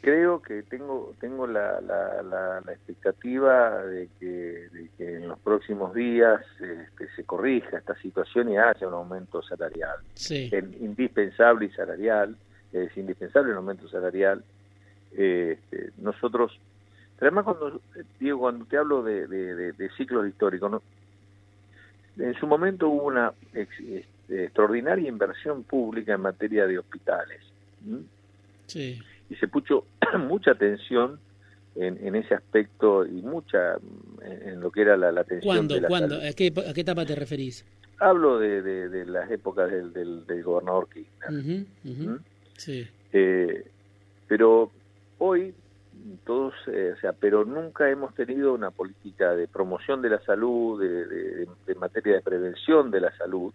creo 0.00 0.40
que 0.40 0.62
tengo 0.62 1.14
tengo 1.20 1.46
la, 1.46 1.80
la, 1.80 2.22
la, 2.22 2.72
expectativa 2.72 3.84
de 3.84 4.08
que, 4.20 4.68
en 4.98 5.28
los 5.28 5.38
próximos 5.40 5.94
días 5.94 6.40
este, 6.60 7.08
se 7.14 7.24
corrija 7.24 7.78
esta 7.78 7.96
situación 7.96 8.50
y 8.50 8.56
haya 8.56 8.86
un 8.86 8.94
aumento 8.94 9.42
salarial. 9.42 9.96
Sí. 10.14 10.50
indispensable 10.80 11.66
y 11.66 11.70
salarial, 11.70 12.36
es 12.72 12.96
indispensable 12.96 13.50
un 13.50 13.58
aumento 13.58 13.88
salarial. 13.88 14.44
Este, 15.12 15.90
nosotros, 15.98 16.58
además 17.20 17.44
cuando, 17.44 17.80
digo, 18.20 18.38
cuando 18.40 18.64
te 18.66 18.76
hablo 18.76 19.02
de, 19.02 19.26
de, 19.26 19.90
ciclos 19.96 20.26
históricos, 20.28 20.82
en 22.16 22.34
su 22.34 22.46
momento 22.46 22.88
hubo 22.88 23.06
una 23.06 23.32
este, 23.52 24.04
extraordinaria 24.28 25.08
inversión 25.08 25.64
pública 25.64 26.14
en 26.14 26.20
materia 26.20 26.66
de 26.66 26.78
hospitales. 26.78 27.40
Sí 28.66 29.02
y 29.34 29.36
se 29.36 29.48
puso 29.48 29.86
mucha 30.18 30.52
atención 30.52 31.18
en, 31.76 32.14
ese 32.14 32.34
aspecto 32.34 33.04
y 33.04 33.20
mucha 33.22 33.76
en, 34.22 34.60
lo 34.60 34.70
que 34.70 34.82
era 34.82 34.96
la, 34.96 35.08
atención. 35.20 35.68
¿Cuándo? 35.88 36.16
¿A 36.16 36.32
qué, 36.32 36.52
etapa 36.76 37.04
te 37.04 37.16
referís? 37.16 37.64
Hablo 37.98 38.38
de, 38.38 38.62
de, 38.62 39.06
las 39.06 39.30
épocas 39.30 39.70
del, 39.70 39.92
del, 40.24 40.42
gobernador 40.42 40.88
Kirchner. 40.88 41.66
¿Mm? 41.82 42.18
Sí. 42.56 42.86
Eh, 43.12 43.64
pero 44.28 44.70
hoy 45.18 45.52
todos, 46.24 46.54
o 46.68 47.00
sea, 47.00 47.12
pero 47.12 47.44
nunca 47.44 47.90
hemos 47.90 48.14
tenido 48.14 48.52
una 48.52 48.70
política 48.70 49.34
de 49.34 49.48
promoción 49.48 50.02
de 50.02 50.10
la 50.10 50.20
salud, 50.20 50.80
de, 50.80 51.46
de, 51.66 51.74
materia 51.76 52.14
de 52.14 52.20
prevención 52.20 52.90
de 52.90 53.00
la 53.00 53.16
salud. 53.16 53.52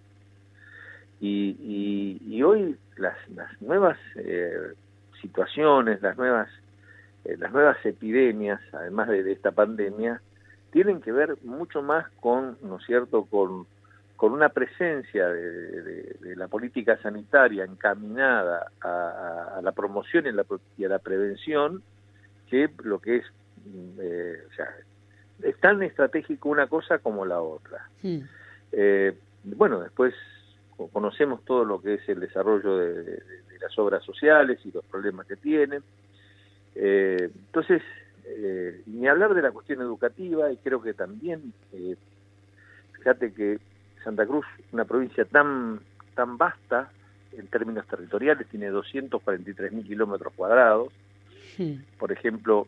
Y, 1.21 2.17
y, 2.25 2.41
hoy 2.43 2.77
las, 2.97 3.17
las 3.29 3.61
nuevas 3.61 3.97
situaciones, 5.21 6.01
las 6.01 6.17
nuevas, 6.17 6.49
las 7.23 7.51
nuevas 7.51 7.77
epidemias, 7.85 8.59
además 8.73 9.07
de, 9.09 9.23
de 9.23 9.31
esta 9.31 9.51
pandemia, 9.51 10.21
tienen 10.71 11.01
que 11.01 11.11
ver 11.11 11.37
mucho 11.43 11.81
más 11.81 12.09
con, 12.19 12.57
¿no 12.61 12.77
es 12.77 12.85
cierto?, 12.85 13.25
con 13.25 13.65
con 14.19 14.33
una 14.33 14.49
presencia 14.49 15.29
de, 15.29 16.35
la 16.35 16.49
política 16.49 16.97
sanitaria 17.01 17.63
encaminada 17.63 18.69
a, 18.81 19.61
la 19.63 19.71
promoción 19.71 20.27
y, 20.27 20.33
la, 20.33 20.41
a 20.41 20.89
la 20.89 20.99
prevención 20.99 21.81
que 22.49 22.69
lo 22.83 22.99
que 22.99 23.15
es, 23.15 23.25
mm, 23.63 23.99
eh, 24.01 24.33
o 24.45 24.53
sea, 24.55 24.75
es 25.41 25.57
tan 25.61 25.81
estratégico 25.83 26.49
una 26.49 26.67
cosa 26.67 26.97
como 26.97 27.25
la 27.25 27.39
otra. 27.39 27.87
Hmm. 28.03 28.19
Eh, 28.73 29.17
bueno, 29.45 29.79
después 29.79 30.13
conocemos 30.87 31.43
todo 31.43 31.65
lo 31.65 31.81
que 31.81 31.95
es 31.95 32.09
el 32.09 32.19
desarrollo 32.19 32.77
de, 32.77 33.21
las 33.59 33.77
obras 33.77 34.03
sociales 34.05 34.59
y 34.63 34.71
los 34.71 34.85
problemas 34.85 35.27
que 35.27 35.35
tienen. 35.35 35.83
Eh, 36.75 37.29
entonces, 37.47 37.81
ni 38.85 39.07
hablar 39.07 39.33
de 39.33 39.41
la 39.41 39.51
cuestión 39.51 39.81
educativa, 39.81 40.51
y 40.51 40.57
creo 40.57 40.81
que 40.81 40.93
también, 40.93 41.53
fíjate 42.93 43.33
que 43.33 43.59
Santa 44.03 44.25
Cruz, 44.25 44.45
una 44.71 44.85
provincia 44.85 45.25
tan, 45.25 45.81
tan 46.15 46.37
vasta 46.37 46.91
en 47.37 47.47
términos 47.47 47.85
territoriales, 47.87 48.47
tiene 48.47 48.69
243 48.69 49.71
mil 49.71 49.85
kilómetros 49.85 50.33
cuadrados. 50.33 50.93
Por 51.97 52.11
ejemplo, 52.11 52.67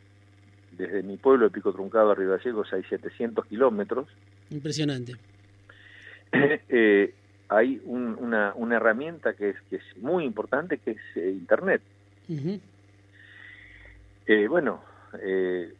desde 0.71 1.03
mi 1.03 1.17
pueblo 1.17 1.45
de 1.45 1.51
Pico 1.51 1.71
Truncado 1.71 2.11
a 2.11 2.15
Río 2.15 2.31
Gallegos 2.31 2.71
hay 2.73 2.83
700 2.83 3.45
kilómetros. 3.45 4.07
Impresionante. 4.49 5.15
eh, 6.33 7.13
hay 7.51 7.81
una, 7.83 8.53
una, 8.55 8.77
herramienta 8.77 9.33
que 9.33 9.49
es, 9.49 9.57
que 9.69 9.75
es 9.75 9.97
muy 9.97 10.23
importante, 10.23 10.77
que 10.77 10.91
es 10.91 11.01
eh, 11.15 11.31
Internet. 11.31 11.81
eh, 14.25 14.47
bueno, 14.47 14.81
eh, 15.21 15.73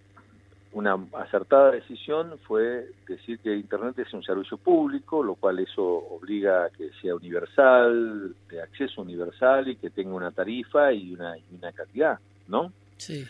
una 0.74 1.00
acertada 1.14 1.72
decisión 1.72 2.38
fue 2.46 2.90
decir 3.08 3.40
que 3.40 3.56
Internet 3.56 4.00
es 4.00 4.14
un 4.14 4.22
servicio 4.22 4.58
público, 4.58 5.24
lo 5.24 5.36
cual 5.36 5.60
eso 5.60 5.82
obliga 5.82 6.66
a 6.66 6.70
que 6.70 6.92
sea 7.02 7.16
universal, 7.16 8.36
de 8.50 8.62
acceso 8.62 9.02
universal 9.02 9.70
y 9.70 9.78
que 9.78 9.90
tenga 9.92 10.14
una 10.14 10.32
tarifa 10.32 10.92
y 10.92 11.14
una, 11.14 11.38
y 11.38 11.44
una 11.58 11.72
cantidad, 11.72 12.20
¿no? 12.50 12.74
Sí. 12.98 13.26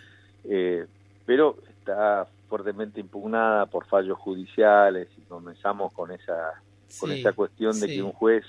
Eh, 0.46 0.88
pero 1.28 1.58
está 1.70 2.28
fuertemente 2.50 3.00
impugnada 3.00 3.68
por 3.68 3.86
fallos 3.86 4.18
judiciales 4.18 5.08
y 5.16 5.22
comenzamos 5.22 5.94
con 5.94 6.12
esa 6.12 6.60
con 7.00 7.12
esa 7.12 7.34
cuestión 7.34 7.80
de 7.80 7.88
que 7.88 8.02
un 8.02 8.12
juez 8.12 8.44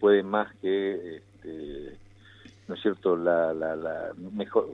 puede 0.00 0.22
más 0.22 0.54
que 0.60 1.16
este, 1.16 1.96
no 2.68 2.74
es 2.74 2.82
cierto 2.82 3.16
la, 3.16 3.52
la, 3.54 3.76
la 3.76 4.12
mejor 4.32 4.68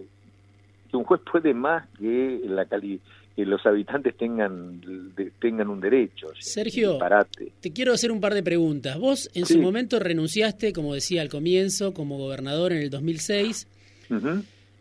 que 0.90 0.96
un 0.96 1.04
juez 1.04 1.20
puede 1.30 1.54
más 1.54 1.88
que 1.98 2.40
la 2.44 2.64
calidad 2.66 3.00
que 3.36 3.44
los 3.44 3.64
habitantes 3.64 4.16
tengan, 4.16 4.80
tengan 5.40 5.68
un 5.68 5.80
derecho. 5.80 6.28
Sergio, 6.38 6.98
te 7.60 7.72
quiero 7.72 7.92
hacer 7.92 8.10
un 8.10 8.20
par 8.20 8.34
de 8.34 8.42
preguntas. 8.42 8.98
Vos 8.98 9.30
en 9.34 9.46
su 9.46 9.58
momento 9.60 9.98
renunciaste, 9.98 10.72
como 10.72 10.94
decía 10.94 11.22
al 11.22 11.28
comienzo, 11.28 11.94
como 11.94 12.18
gobernador 12.18 12.72
en 12.72 12.78
el 12.78 12.90
2006, 12.90 13.66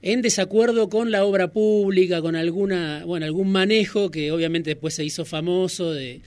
en 0.01 0.21
desacuerdo 0.21 0.89
con 0.89 1.11
la 1.11 1.25
obra 1.25 1.49
pública, 1.49 2.21
con 2.21 2.35
alguna, 2.35 3.03
bueno, 3.05 3.25
algún 3.25 3.51
manejo 3.51 4.09
que 4.09 4.31
obviamente 4.31 4.71
después 4.71 4.95
se 4.95 5.05
hizo 5.05 5.25
famoso 5.25 5.91
de 5.91 6.21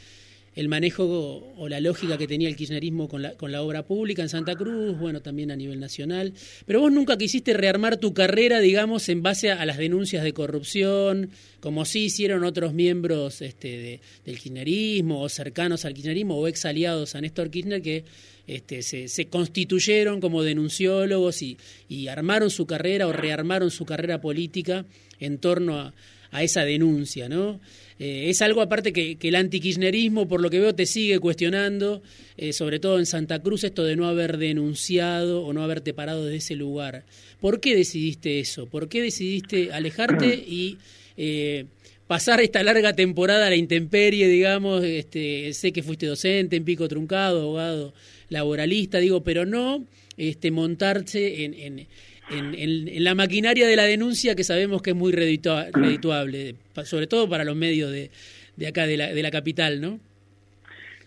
el 0.54 0.68
manejo 0.68 1.54
o 1.56 1.68
la 1.68 1.80
lógica 1.80 2.18
que 2.18 2.26
tenía 2.26 2.48
el 2.48 2.56
kirchnerismo 2.56 3.08
con 3.08 3.22
la, 3.22 3.32
con 3.32 3.52
la 3.52 3.62
obra 3.62 3.86
pública 3.86 4.22
en 4.22 4.28
Santa 4.28 4.54
Cruz, 4.54 4.98
bueno, 4.98 5.22
también 5.22 5.50
a 5.50 5.56
nivel 5.56 5.80
nacional. 5.80 6.34
Pero 6.66 6.80
vos 6.80 6.92
nunca 6.92 7.16
quisiste 7.16 7.54
rearmar 7.54 7.96
tu 7.96 8.12
carrera, 8.12 8.60
digamos, 8.60 9.08
en 9.08 9.22
base 9.22 9.50
a, 9.50 9.64
las 9.64 9.78
denuncias 9.78 10.22
de 10.22 10.34
corrupción, 10.34 11.30
como 11.60 11.84
sí 11.86 12.04
hicieron 12.04 12.44
otros 12.44 12.74
miembros 12.74 13.40
este, 13.40 14.00
del 14.26 14.38
kirchnerismo 14.38 15.22
o 15.22 15.28
cercanos 15.28 15.84
al 15.86 15.94
kirchnerismo 15.94 16.36
o 16.36 16.46
ex 16.46 16.66
aliados 16.66 17.14
a 17.14 17.20
Néstor 17.20 17.50
Kirchner 17.50 17.80
que 17.80 18.04
este, 18.46 18.82
se, 18.82 19.08
se 19.08 19.26
constituyeron 19.28 20.20
como 20.20 20.42
denunciólogos 20.42 21.40
y, 21.40 21.56
y 21.88 22.08
armaron 22.08 22.50
su 22.50 22.66
carrera 22.66 23.06
o 23.06 23.12
rearmaron 23.12 23.70
su 23.70 23.86
carrera 23.86 24.20
política 24.20 24.84
en 25.18 25.38
torno 25.38 25.92
a 26.32 26.42
esa 26.42 26.64
denuncia, 26.64 27.28
¿no? 27.28 27.60
Eh, 27.98 28.30
es 28.30 28.42
algo 28.42 28.60
aparte 28.60 28.92
que, 28.92 29.16
el 29.20 29.34
antikirchnerismo, 29.34 30.28
por 30.28 30.40
lo 30.40 30.50
que 30.50 30.60
veo, 30.60 30.74
te 30.74 30.86
sigue 30.86 31.18
cuestionando, 31.18 32.02
eh, 32.36 32.52
sobre 32.52 32.78
todo 32.78 32.98
en 32.98 33.06
Santa 33.06 33.40
Cruz, 33.40 33.64
esto 33.64 33.84
de 33.84 33.96
no 33.96 34.06
haber 34.06 34.38
denunciado 34.38 35.42
o 35.42 35.52
no 35.52 35.62
haberte 35.62 35.94
parado 35.94 36.24
desde 36.24 36.38
ese 36.38 36.56
lugar. 36.56 37.04
¿Por 37.40 37.60
qué 37.60 37.76
decidiste 37.76 38.40
eso? 38.40 38.66
¿Por 38.66 38.88
qué 38.88 39.02
decidiste 39.02 39.72
alejarte 39.72 40.34
y 40.34 40.78
eh, 41.16 41.66
pasar 42.06 42.40
esta 42.40 42.62
larga 42.62 42.94
temporada 42.94 43.46
a 43.46 43.50
la 43.50 43.56
intemperie, 43.56 44.28
digamos? 44.28 44.84
Este, 44.84 45.52
sé 45.52 45.72
que 45.72 45.82
fuiste 45.82 46.06
docente 46.06 46.56
en 46.56 46.64
Pico 46.64 46.88
Truncado, 46.88 47.42
abogado 47.42 47.94
laboralista, 48.32 48.98
digo, 48.98 49.22
pero 49.22 49.46
no 49.46 49.84
este, 50.16 50.50
montarse 50.50 51.44
en 51.44 51.86
en, 52.30 53.04
la 53.04 53.14
maquinaria 53.14 53.66
de 53.66 53.76
la 53.76 53.84
denuncia 53.84 54.34
que 54.34 54.44
sabemos 54.44 54.82
que 54.82 54.90
es 54.90 54.96
muy 54.96 55.12
redituable, 55.12 56.56
sobre 56.84 57.06
todo 57.06 57.28
para 57.28 57.44
los 57.44 57.56
medios 57.56 57.90
de, 57.90 58.10
de 58.56 58.68
acá, 58.68 58.86
de 58.86 58.96
la, 58.96 59.08
de 59.08 59.22
la 59.22 59.30
capital, 59.30 59.80
¿no? 59.80 59.98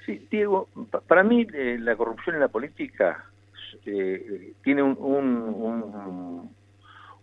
Sí, 0.06 0.28
Diego, 0.30 0.70
para 1.08 1.24
mí 1.24 1.48
eh, 1.54 1.78
la 1.80 1.96
corrupción 1.96 2.36
en 2.36 2.42
la 2.42 2.48
política 2.48 3.26
eh, 3.86 4.54
tiene 4.64 4.84
un, 4.84 4.96
un, 5.00 6.52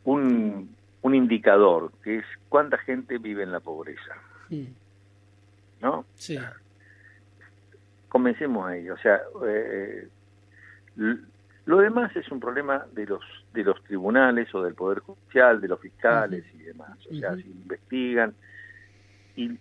un, 0.05 0.77
un, 1.03 1.15
indicador, 1.15 1.93
que 2.03 2.19
es 2.19 2.25
cuánta 2.49 2.79
gente 2.79 3.19
vive 3.19 3.45
en 3.45 3.53
la 3.53 3.61
pobreza. 3.61 4.17
Mm. 4.49 4.65
¿No? 5.81 6.07
Sí. 6.15 6.39
Comencemos 8.13 8.69
a 8.69 8.77
ello. 8.77 8.93
O 8.93 8.99
sea, 8.99 9.23
eh, 9.47 10.07
lo 11.65 11.79
demás 11.79 12.15
es 12.15 12.31
un 12.31 12.41
problema 12.41 12.85
de 12.93 13.07
los 13.07 13.25
de 13.55 13.65
los 13.65 13.83
tribunales 13.85 14.55
o 14.55 14.63
del 14.63 14.75
poder 14.75 14.99
judicial, 14.99 15.63
de 15.63 15.69
los 15.69 15.81
fiscales 15.81 16.45
y 16.53 16.59
demás. 16.59 16.99
O 17.11 17.15
sea, 17.15 17.35
si 17.37 17.49
investigan 17.49 18.35
y, 19.35 19.59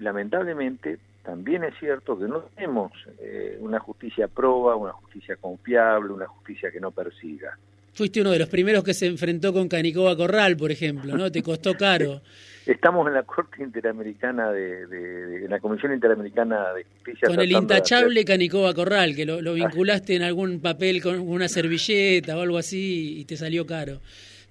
lamentablemente 0.00 0.98
también 1.22 1.64
es 1.64 1.78
cierto 1.78 2.18
que 2.18 2.26
no 2.26 2.40
tenemos 2.40 2.92
eh, 3.20 3.56
una 3.58 3.78
justicia 3.78 4.28
proba, 4.28 4.76
una 4.76 4.92
justicia 4.92 5.36
confiable, 5.36 6.12
una 6.12 6.26
justicia 6.26 6.70
que 6.70 6.80
no 6.80 6.90
persiga. 6.90 7.56
Fuiste 7.94 8.20
uno 8.20 8.32
de 8.32 8.40
los 8.40 8.48
primeros 8.48 8.82
que 8.82 8.92
se 8.92 9.06
enfrentó 9.06 9.52
con 9.52 9.68
Canicoba 9.68 10.16
Corral, 10.16 10.56
por 10.56 10.70
ejemplo, 10.72 11.16
¿no? 11.16 11.30
Te 11.30 11.42
costó 11.42 11.74
caro. 11.74 12.20
Estamos 12.66 13.06
en 13.06 13.14
la 13.14 13.22
Corte 13.24 13.62
Interamericana 13.62 14.50
de, 14.50 15.46
la 15.48 15.60
Comisión 15.60 15.92
Interamericana 15.92 16.72
de 16.72 16.84
Justicia. 16.84 17.28
Con 17.28 17.40
el 17.40 17.52
intachable 17.52 18.24
Canicoba 18.24 18.72
Corral, 18.72 19.14
que 19.14 19.26
lo, 19.26 19.38
ah. 19.38 19.54
vinculaste 19.54 20.16
en 20.16 20.22
algún 20.22 20.60
papel 20.60 21.02
con 21.02 21.20
una 21.20 21.46
servilleta 21.46 22.36
o 22.36 22.40
algo 22.40 22.56
así 22.56 23.20
y 23.20 23.24
te 23.26 23.36
salió 23.36 23.66
caro. 23.66 24.00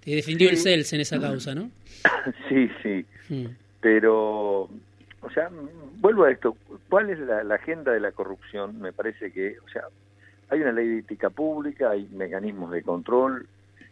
Te 0.04 0.12
defendió 0.12 0.50
el 0.50 0.58
CELS 0.58 0.94
en 0.94 1.02
esa 1.02 1.20
causa, 1.20 1.56
¿no? 1.56 1.70
Sí, 2.50 2.70
sí. 2.82 3.06
Hmm. 3.30 3.48
Pero, 3.82 4.64
o 4.64 5.30
sea, 5.34 5.50
vuelvo 6.00 6.26
a 6.26 6.32
esto. 6.32 6.56
¿Cuál 6.90 7.10
es 7.10 7.20
la, 7.20 7.56
agenda 7.56 7.92
de 7.92 8.00
la 8.00 8.12
corrupción? 8.12 8.80
Me 8.80 8.92
parece 8.92 9.32
que, 9.32 9.58
o 9.66 9.70
sea, 9.70 9.84
hay 10.50 10.62
una 10.62 10.72
ley 10.72 10.88
de 10.88 11.00
ética 11.00 11.30
pública, 11.30 11.92
hay 11.92 12.08
mecanismos 12.12 12.72
de 12.72 12.84
control, 12.84 13.48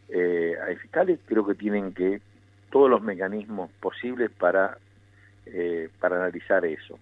eh, 0.09 0.55
hay 0.65 0.75
fiscales, 0.75 1.19
creo 1.25 1.45
que 1.45 1.55
tienen 1.55 1.93
que 1.93 2.21
todos 2.71 2.89
los 2.89 3.01
mecanismos 3.03 3.69
posibles 3.79 4.31
para, 4.31 4.77
eh, 5.45 5.89
para 5.99 6.15
analizar 6.15 6.65
eso. 6.65 6.97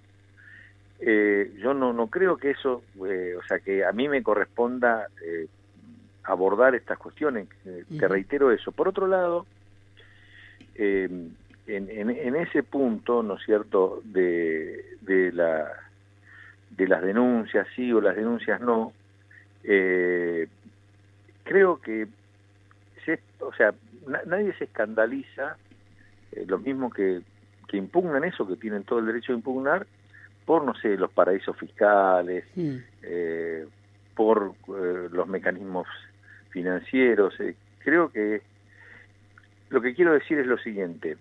Eh, 1.00 1.54
yo 1.62 1.74
no, 1.74 1.94
no 1.94 2.08
creo 2.08 2.36
que 2.36 2.52
eso, 2.52 2.84
eh, 3.08 3.36
o 3.38 3.44
sea, 3.44 3.60
que 3.60 3.86
a 3.86 3.94
mí 3.94 4.10
me 4.10 4.22
corresponda 4.22 5.08
abordar 6.24 6.76
estas 6.76 6.98
cuestiones, 6.98 7.48
te 7.64 8.08
reitero 8.08 8.52
eso. 8.52 8.72
Por 8.72 8.88
otro 8.88 9.08
lado, 9.08 9.46
en, 10.76 11.36
en, 11.68 12.36
ese 12.36 12.64
punto, 12.64 13.24
¿no 13.24 13.36
es 13.36 13.46
cierto?, 13.46 14.02
de, 14.04 14.98
de, 15.02 15.32
la, 15.32 15.72
de 16.72 16.88
las 16.88 17.02
denuncias 17.02 17.68
sí 17.76 17.92
o 17.92 18.02
las 18.02 18.16
denuncias 18.16 18.62
no, 18.62 18.94
creo 21.44 21.80
que, 21.80 22.08
se, 23.06 23.20
o 23.40 23.54
sea, 23.54 23.74
nadie 24.26 24.54
se 24.54 24.66
escandaliza, 24.66 25.58
eh, 26.32 26.46
los 26.48 26.62
mismos 26.62 26.94
que, 26.94 27.22
que 27.68 27.78
impugnan 27.78 28.24
eso, 28.24 28.48
que 28.48 28.56
tienen 28.56 28.84
todo 28.84 29.00
el 29.00 29.06
derecho 29.06 29.32
de 29.32 29.40
impugnar, 29.40 29.86
por, 30.46 30.64
no 30.64 30.74
sé, 30.76 30.98
los 30.98 31.12
paraísos 31.12 31.56
fiscales, 31.58 32.46
eh, 33.04 33.68
por 34.16 34.54
eh, 34.68 35.10
los 35.12 35.28
mecanismos 35.28 35.88
financieros. 36.50 37.36
creo 37.84 38.12
que 38.12 38.42
lo 39.70 39.82
que 39.82 39.94
quiero 39.94 40.14
decir 40.14 40.40
es 40.40 40.48
lo 40.48 40.58
siguiente. 40.58 41.18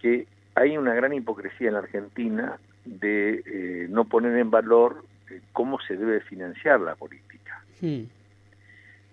que 0.00 0.26
hay 0.56 0.76
una 0.76 0.94
gran 0.94 1.12
hipocresía 1.12 1.68
en 1.68 1.74
la 1.74 1.80
Argentina 1.80 2.58
de 2.84 3.42
eh, 3.46 3.86
no 3.88 4.04
poner 4.04 4.36
en 4.36 4.50
valor 4.50 5.04
eh, 5.04 5.13
cómo 5.52 5.80
se 5.80 5.96
debe 5.96 6.20
financiar 6.20 6.80
la 6.80 6.94
política. 6.94 7.62
Hmm. 7.80 8.04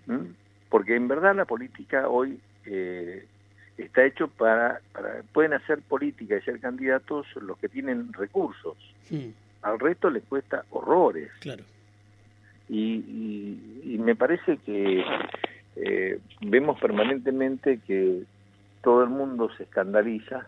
¿Mm? 0.06 0.34
Porque 0.68 0.96
en 0.96 1.08
verdad 1.08 1.34
la 1.34 1.44
política 1.44 2.08
hoy 2.08 2.38
eh, 2.66 3.26
está 3.76 4.04
hecho 4.04 4.28
para, 4.28 4.80
para, 4.92 5.22
pueden 5.32 5.52
hacer 5.54 5.80
política 5.80 6.36
y 6.36 6.42
ser 6.42 6.60
candidatos 6.60 7.26
los 7.36 7.58
que 7.58 7.68
tienen 7.68 8.12
recursos. 8.12 8.76
Hmm. 9.10 9.30
Al 9.62 9.78
resto 9.78 10.10
les 10.10 10.24
cuesta 10.24 10.64
horrores. 10.70 11.30
Claro. 11.40 11.64
Y, 12.68 13.58
y, 13.84 13.98
me 13.98 14.16
parece 14.16 14.56
que 14.58 15.04
eh, 15.76 16.18
vemos 16.40 16.80
permanentemente 16.80 17.80
que 17.86 18.22
todo 18.82 19.02
el 19.02 19.10
mundo 19.10 19.50
se 19.56 19.64
escandaliza, 19.64 20.46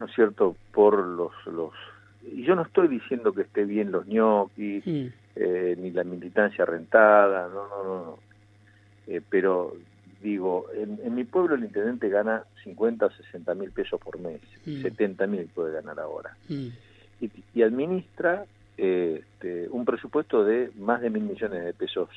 ¿no 0.00 0.06
es 0.06 0.14
cierto?, 0.14 0.56
por 0.72 0.98
los, 0.98 1.32
los 1.46 1.72
y 2.22 2.42
yo 2.44 2.54
no 2.54 2.62
estoy 2.62 2.88
diciendo 2.88 3.32
que 3.32 3.42
esté 3.42 3.64
bien 3.64 3.92
los 3.92 4.06
ñoquis, 4.06 4.84
eh, 4.86 5.76
ni 5.78 5.90
la 5.90 6.04
militancia 6.04 6.64
rentada, 6.64 7.48
no, 7.48 7.68
no, 7.68 7.84
no, 7.84 8.18
eh, 9.06 9.20
pero 9.28 9.76
digo, 10.22 10.66
en, 10.74 11.14
mi 11.14 11.24
pueblo 11.24 11.54
el 11.54 11.64
intendente 11.64 12.08
gana 12.08 12.44
50 12.64 13.06
o 13.06 13.10
60 13.10 13.54
mil 13.54 13.70
pesos 13.70 14.00
por 14.00 14.18
mes, 14.18 14.40
70 14.64 15.26
hmm. 15.26 15.30
mil 15.30 15.46
puede 15.46 15.72
ganar 15.72 15.98
ahora, 15.98 16.36
hmm. 16.48 16.68
y, 17.54 17.62
administra 17.62 18.44
este, 18.76 19.68
un 19.70 19.84
presupuesto 19.84 20.44
de 20.44 20.70
más 20.78 21.00
de 21.00 21.10
mil 21.10 21.22
millones 21.22 21.64
de 21.64 21.72
pesos 21.72 22.08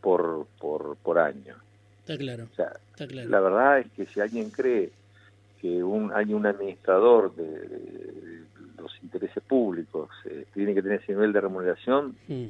por, 0.00 0.46
por, 0.60 0.96
por 0.96 1.18
año. 1.18 1.56
Está 2.00 2.16
claro. 2.16 2.44
Está 2.44 3.06
claro. 3.08 3.28
La 3.28 3.40
verdad 3.40 3.80
es 3.80 3.90
que 3.92 4.06
si 4.06 4.20
alguien 4.20 4.50
cree 4.50 4.90
que 5.60 5.82
un, 5.82 6.12
hay 6.12 6.32
un 6.32 6.46
administrador 6.46 7.34
de 7.34 8.44
los 8.86 9.02
intereses 9.02 9.42
públicos, 9.42 10.10
eh, 10.24 10.44
tiene 10.54 10.74
que 10.74 10.82
tener 10.82 11.00
ese 11.02 11.12
nivel 11.12 11.32
de 11.32 11.40
remuneración. 11.40 12.16
Mm. 12.28 12.44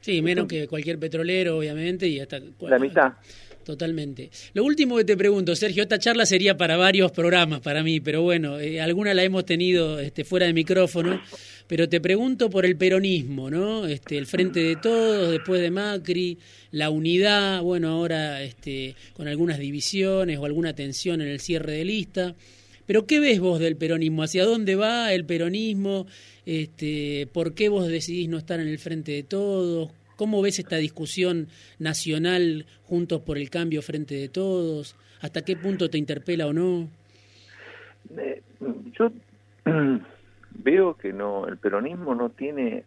Sí, 0.00 0.22
menos 0.22 0.46
que 0.46 0.66
cualquier 0.66 0.98
petrolero, 0.98 1.58
obviamente, 1.58 2.08
y 2.08 2.20
hasta... 2.20 2.40
La 2.60 2.78
mitad. 2.78 3.12
Totalmente. 3.64 4.30
Lo 4.54 4.64
último 4.64 4.96
que 4.96 5.04
te 5.04 5.16
pregunto, 5.16 5.54
Sergio, 5.54 5.82
esta 5.82 5.98
charla 5.98 6.24
sería 6.24 6.56
para 6.56 6.76
varios 6.76 7.12
programas 7.12 7.60
para 7.60 7.82
mí, 7.82 8.00
pero 8.00 8.22
bueno, 8.22 8.58
eh, 8.58 8.80
alguna 8.80 9.12
la 9.12 9.22
hemos 9.22 9.44
tenido 9.44 10.00
este, 10.00 10.24
fuera 10.24 10.46
de 10.46 10.54
micrófono, 10.54 11.20
pero 11.66 11.88
te 11.88 12.00
pregunto 12.00 12.48
por 12.48 12.64
el 12.64 12.76
peronismo, 12.76 13.50
¿no? 13.50 13.86
Este, 13.86 14.16
el 14.16 14.26
frente 14.26 14.60
de 14.60 14.76
todos, 14.76 15.30
después 15.30 15.60
de 15.60 15.70
Macri, 15.70 16.38
la 16.72 16.88
unidad, 16.90 17.62
bueno, 17.62 17.90
ahora 17.90 18.42
este, 18.42 18.96
con 19.12 19.28
algunas 19.28 19.58
divisiones 19.58 20.38
o 20.38 20.46
alguna 20.46 20.74
tensión 20.74 21.20
en 21.20 21.28
el 21.28 21.40
cierre 21.40 21.74
de 21.74 21.84
lista. 21.84 22.34
Pero 22.90 23.06
¿qué 23.06 23.20
ves 23.20 23.38
vos 23.38 23.60
del 23.60 23.76
peronismo? 23.76 24.24
¿Hacia 24.24 24.44
dónde 24.44 24.74
va 24.74 25.12
el 25.12 25.24
peronismo? 25.24 26.08
Este, 26.44 27.28
¿Por 27.32 27.54
qué 27.54 27.68
vos 27.68 27.86
decidís 27.86 28.28
no 28.28 28.36
estar 28.36 28.58
en 28.58 28.66
el 28.66 28.80
frente 28.80 29.12
de 29.12 29.22
todos? 29.22 29.92
¿Cómo 30.16 30.42
ves 30.42 30.58
esta 30.58 30.74
discusión 30.74 31.46
nacional 31.78 32.66
juntos 32.86 33.20
por 33.20 33.38
el 33.38 33.48
cambio 33.48 33.80
frente 33.80 34.16
de 34.16 34.28
todos? 34.28 34.96
¿Hasta 35.20 35.42
qué 35.42 35.54
punto 35.54 35.88
te 35.88 35.98
interpela 35.98 36.48
o 36.48 36.52
no? 36.52 36.88
Eh, 38.18 38.42
yo 38.98 39.12
veo 40.64 40.94
que 40.94 41.12
no, 41.12 41.46
el 41.46 41.58
peronismo 41.58 42.16
no 42.16 42.30
tiene, 42.30 42.82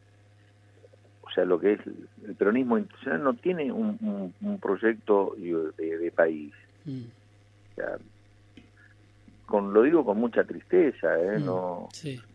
o 1.21 1.31
sea, 1.31 1.45
lo 1.45 1.61
que 1.61 1.75
es 1.75 1.79
el 2.27 2.35
peronismo 2.35 2.77
institucional 2.77 3.23
no 3.23 3.35
tiene 3.35 3.71
un, 3.71 4.59
proyecto 4.61 5.33
de, 5.37 6.11
país. 6.13 6.51
Mm. 6.83 7.03
O 7.71 7.75
sea, 7.75 7.97
con, 9.45 9.73
lo 9.73 9.81
digo 9.83 10.05
con 10.05 10.17
mucha 10.17 10.43
tristeza, 10.43 11.19
¿eh? 11.19 11.39
Mm, 11.39 11.45
no, 11.45 11.89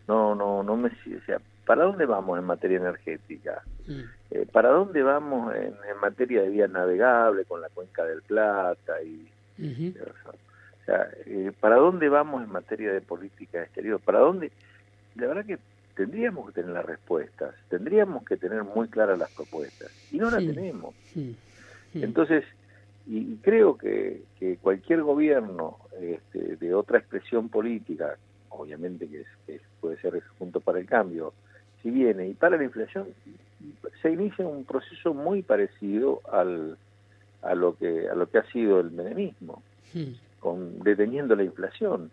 no, 0.07 0.35
no, 0.35 0.63
no 0.63 0.77
me, 0.77 0.89
o 0.89 1.25
sea, 1.25 1.39
¿para 1.65 1.83
dónde 1.83 2.05
vamos 2.05 2.39
en 2.39 2.45
materia 2.45 2.77
energética? 2.77 3.61
Mm. 3.87 4.01
Eh, 4.31 4.47
¿Para 4.51 4.69
dónde 4.69 5.03
vamos 5.03 5.53
en, 5.55 5.73
materia 6.01 6.41
de 6.41 6.49
vías 6.49 6.69
navegables 6.69 7.45
con 7.47 7.61
la 7.61 7.69
cuenca 7.69 8.05
del 8.05 8.21
Plata 8.21 9.01
y, 9.01 9.27
o 9.59 10.85
sea, 10.85 11.09
eh, 11.25 11.51
¿para 11.59 11.75
dónde 11.75 12.07
vamos 12.07 12.43
en 12.43 12.51
materia 12.51 12.93
de 12.93 13.01
política 13.01 13.61
exterior? 13.61 13.99
¿Para 13.99 14.19
dónde? 14.19 14.51
La 15.15 15.27
verdad 15.27 15.45
que 15.45 15.59
tendríamos 15.95 16.47
que 16.47 16.61
tener 16.61 16.71
las 16.71 16.85
respuestas, 16.85 17.53
tendríamos 17.69 18.23
que 18.23 18.37
tener 18.37 18.63
muy 18.63 18.87
claras 18.87 19.19
las 19.19 19.31
propuestas 19.31 19.91
y 20.11 20.17
no 20.17 20.31
las 20.31 20.39
tenemos. 20.39 20.95
Entonces, 21.93 22.45
y, 23.11 23.37
creo 23.37 23.75
que, 23.75 24.21
cualquier 24.61 25.01
gobierno 25.01 25.77
este, 25.99 26.57
de 26.57 26.73
otra 26.75 26.99
expresión 26.99 27.49
política, 27.49 28.17
obviamente 28.49 29.07
que, 29.07 29.59
puede 29.81 29.99
ser 29.99 30.21
junto 30.37 30.59
para 30.59 30.79
el 30.79 30.85
cambio, 30.85 31.33
si 31.81 31.89
viene 31.89 32.27
y 32.27 32.33
para 32.35 32.57
la 32.57 32.63
inflación, 32.63 33.07
se 34.01 34.11
inicia 34.11 34.47
un 34.47 34.63
proceso 34.63 35.15
muy 35.15 35.41
parecido 35.41 36.21
al, 36.31 36.77
a 37.41 37.55
lo 37.55 37.75
que 37.75 38.07
a 38.07 38.15
lo 38.15 38.29
que 38.29 38.37
ha 38.37 38.51
sido 38.51 38.79
el 38.79 38.91
menemismo, 38.91 39.63
hmm. 39.93 40.39
con 40.39 40.79
deteniendo 40.79 41.35
la 41.35 41.43
inflación. 41.43 42.11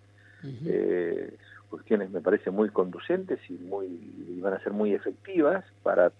Eh, 0.64 1.34
cuestiones 1.68 2.10
me 2.10 2.20
parecen 2.20 2.54
muy 2.54 2.70
conducentes 2.70 3.40
y 3.50 3.54
muy 3.54 3.86
y 3.86 4.40
van 4.40 4.54
a 4.54 4.60
ser 4.60 4.72
muy 4.72 4.94
efectivas 4.94 5.64
para 5.82 6.12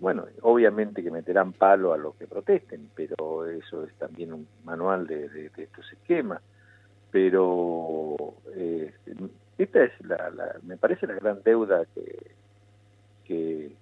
bueno, 0.00 0.26
obviamente 0.42 1.02
que 1.02 1.10
meterán 1.10 1.52
palo 1.52 1.92
a 1.92 1.98
los 1.98 2.14
que 2.16 2.26
protesten, 2.26 2.90
pero 2.94 3.46
eso 3.46 3.84
es 3.84 3.94
también 3.94 4.32
un 4.32 4.46
manual 4.64 5.06
de, 5.06 5.50
estos 5.56 5.92
esquemas. 5.92 6.40
Pero 7.10 8.16
eh, 8.54 8.92
esta 9.58 9.84
es 9.84 9.92
la, 10.04 10.56
me 10.62 10.76
parece 10.76 11.06
la 11.06 11.14
gran 11.14 11.42
deuda 11.42 11.84
que, 11.94 12.32
que, 13.26 13.72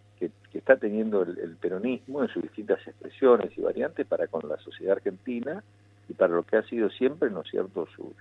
está 0.53 0.77
teniendo 0.77 1.23
el, 1.23 1.57
peronismo 1.61 2.23
en 2.23 2.29
sus 2.29 2.43
distintas 2.43 2.79
expresiones 2.87 3.57
y 3.59 3.61
variantes 3.61 4.07
para 4.07 4.29
con 4.29 4.49
la 4.49 4.57
sociedad 4.59 4.97
argentina 4.97 5.63
y 6.09 6.15
para 6.15 6.33
lo 6.33 6.45
que 6.45 6.57
ha 6.57 6.63
sido 6.63 6.89
siempre, 6.91 7.29
¿no 7.29 7.41
es 7.43 7.51
cierto?, 7.51 7.87
sus, 7.87 8.15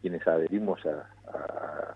quienes 0.00 0.26
adherimos 0.26 0.80
a, 0.86 1.94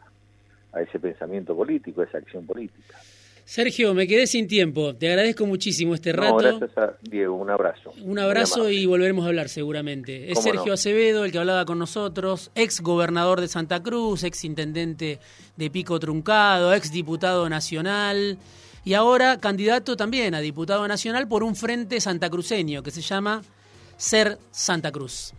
a 0.72 0.82
ese 0.82 0.98
pensamiento 1.00 1.56
político, 1.56 2.02
a 2.02 2.04
esa 2.04 2.18
acción 2.18 2.46
política. 2.46 2.96
Sergio, 3.44 3.94
me 3.94 4.06
quedé 4.06 4.26
sin 4.26 4.46
tiempo. 4.46 4.94
Te 4.94 5.08
agradezco 5.08 5.46
muchísimo 5.46 5.94
este 5.94 6.12
rato. 6.12 6.36
gracias 6.36 6.76
a 6.76 6.96
Diego. 7.02 7.34
Un 7.34 7.50
abrazo. 7.50 7.92
Un 8.02 8.18
abrazo 8.18 8.70
y 8.70 8.86
volveremos 8.86 9.24
a 9.24 9.28
hablar 9.28 9.48
seguramente. 9.48 10.30
Es 10.30 10.42
Sergio 10.42 10.72
Acevedo 10.72 11.24
el 11.24 11.32
que 11.32 11.38
hablaba 11.38 11.64
con 11.64 11.78
nosotros, 11.78 12.50
ex 12.54 12.80
gobernador 12.80 13.40
de 13.40 13.48
Santa 13.48 13.82
Cruz, 13.82 14.22
ex 14.24 14.44
intendente 14.44 15.18
de 15.56 15.70
Pico 15.70 15.98
Truncado, 15.98 16.72
ex 16.74 16.92
diputado 16.92 17.48
nacional 17.48 18.38
y 18.84 18.94
ahora 18.94 19.38
candidato 19.38 19.96
también 19.96 20.34
a 20.34 20.40
diputado 20.40 20.86
nacional 20.88 21.28
por 21.28 21.42
un 21.42 21.54
frente 21.56 22.00
santacruceño 22.00 22.82
que 22.82 22.90
se 22.90 23.02
llama 23.02 23.42
Ser 23.96 24.38
Santa 24.50 24.90
Cruz. 24.90 25.34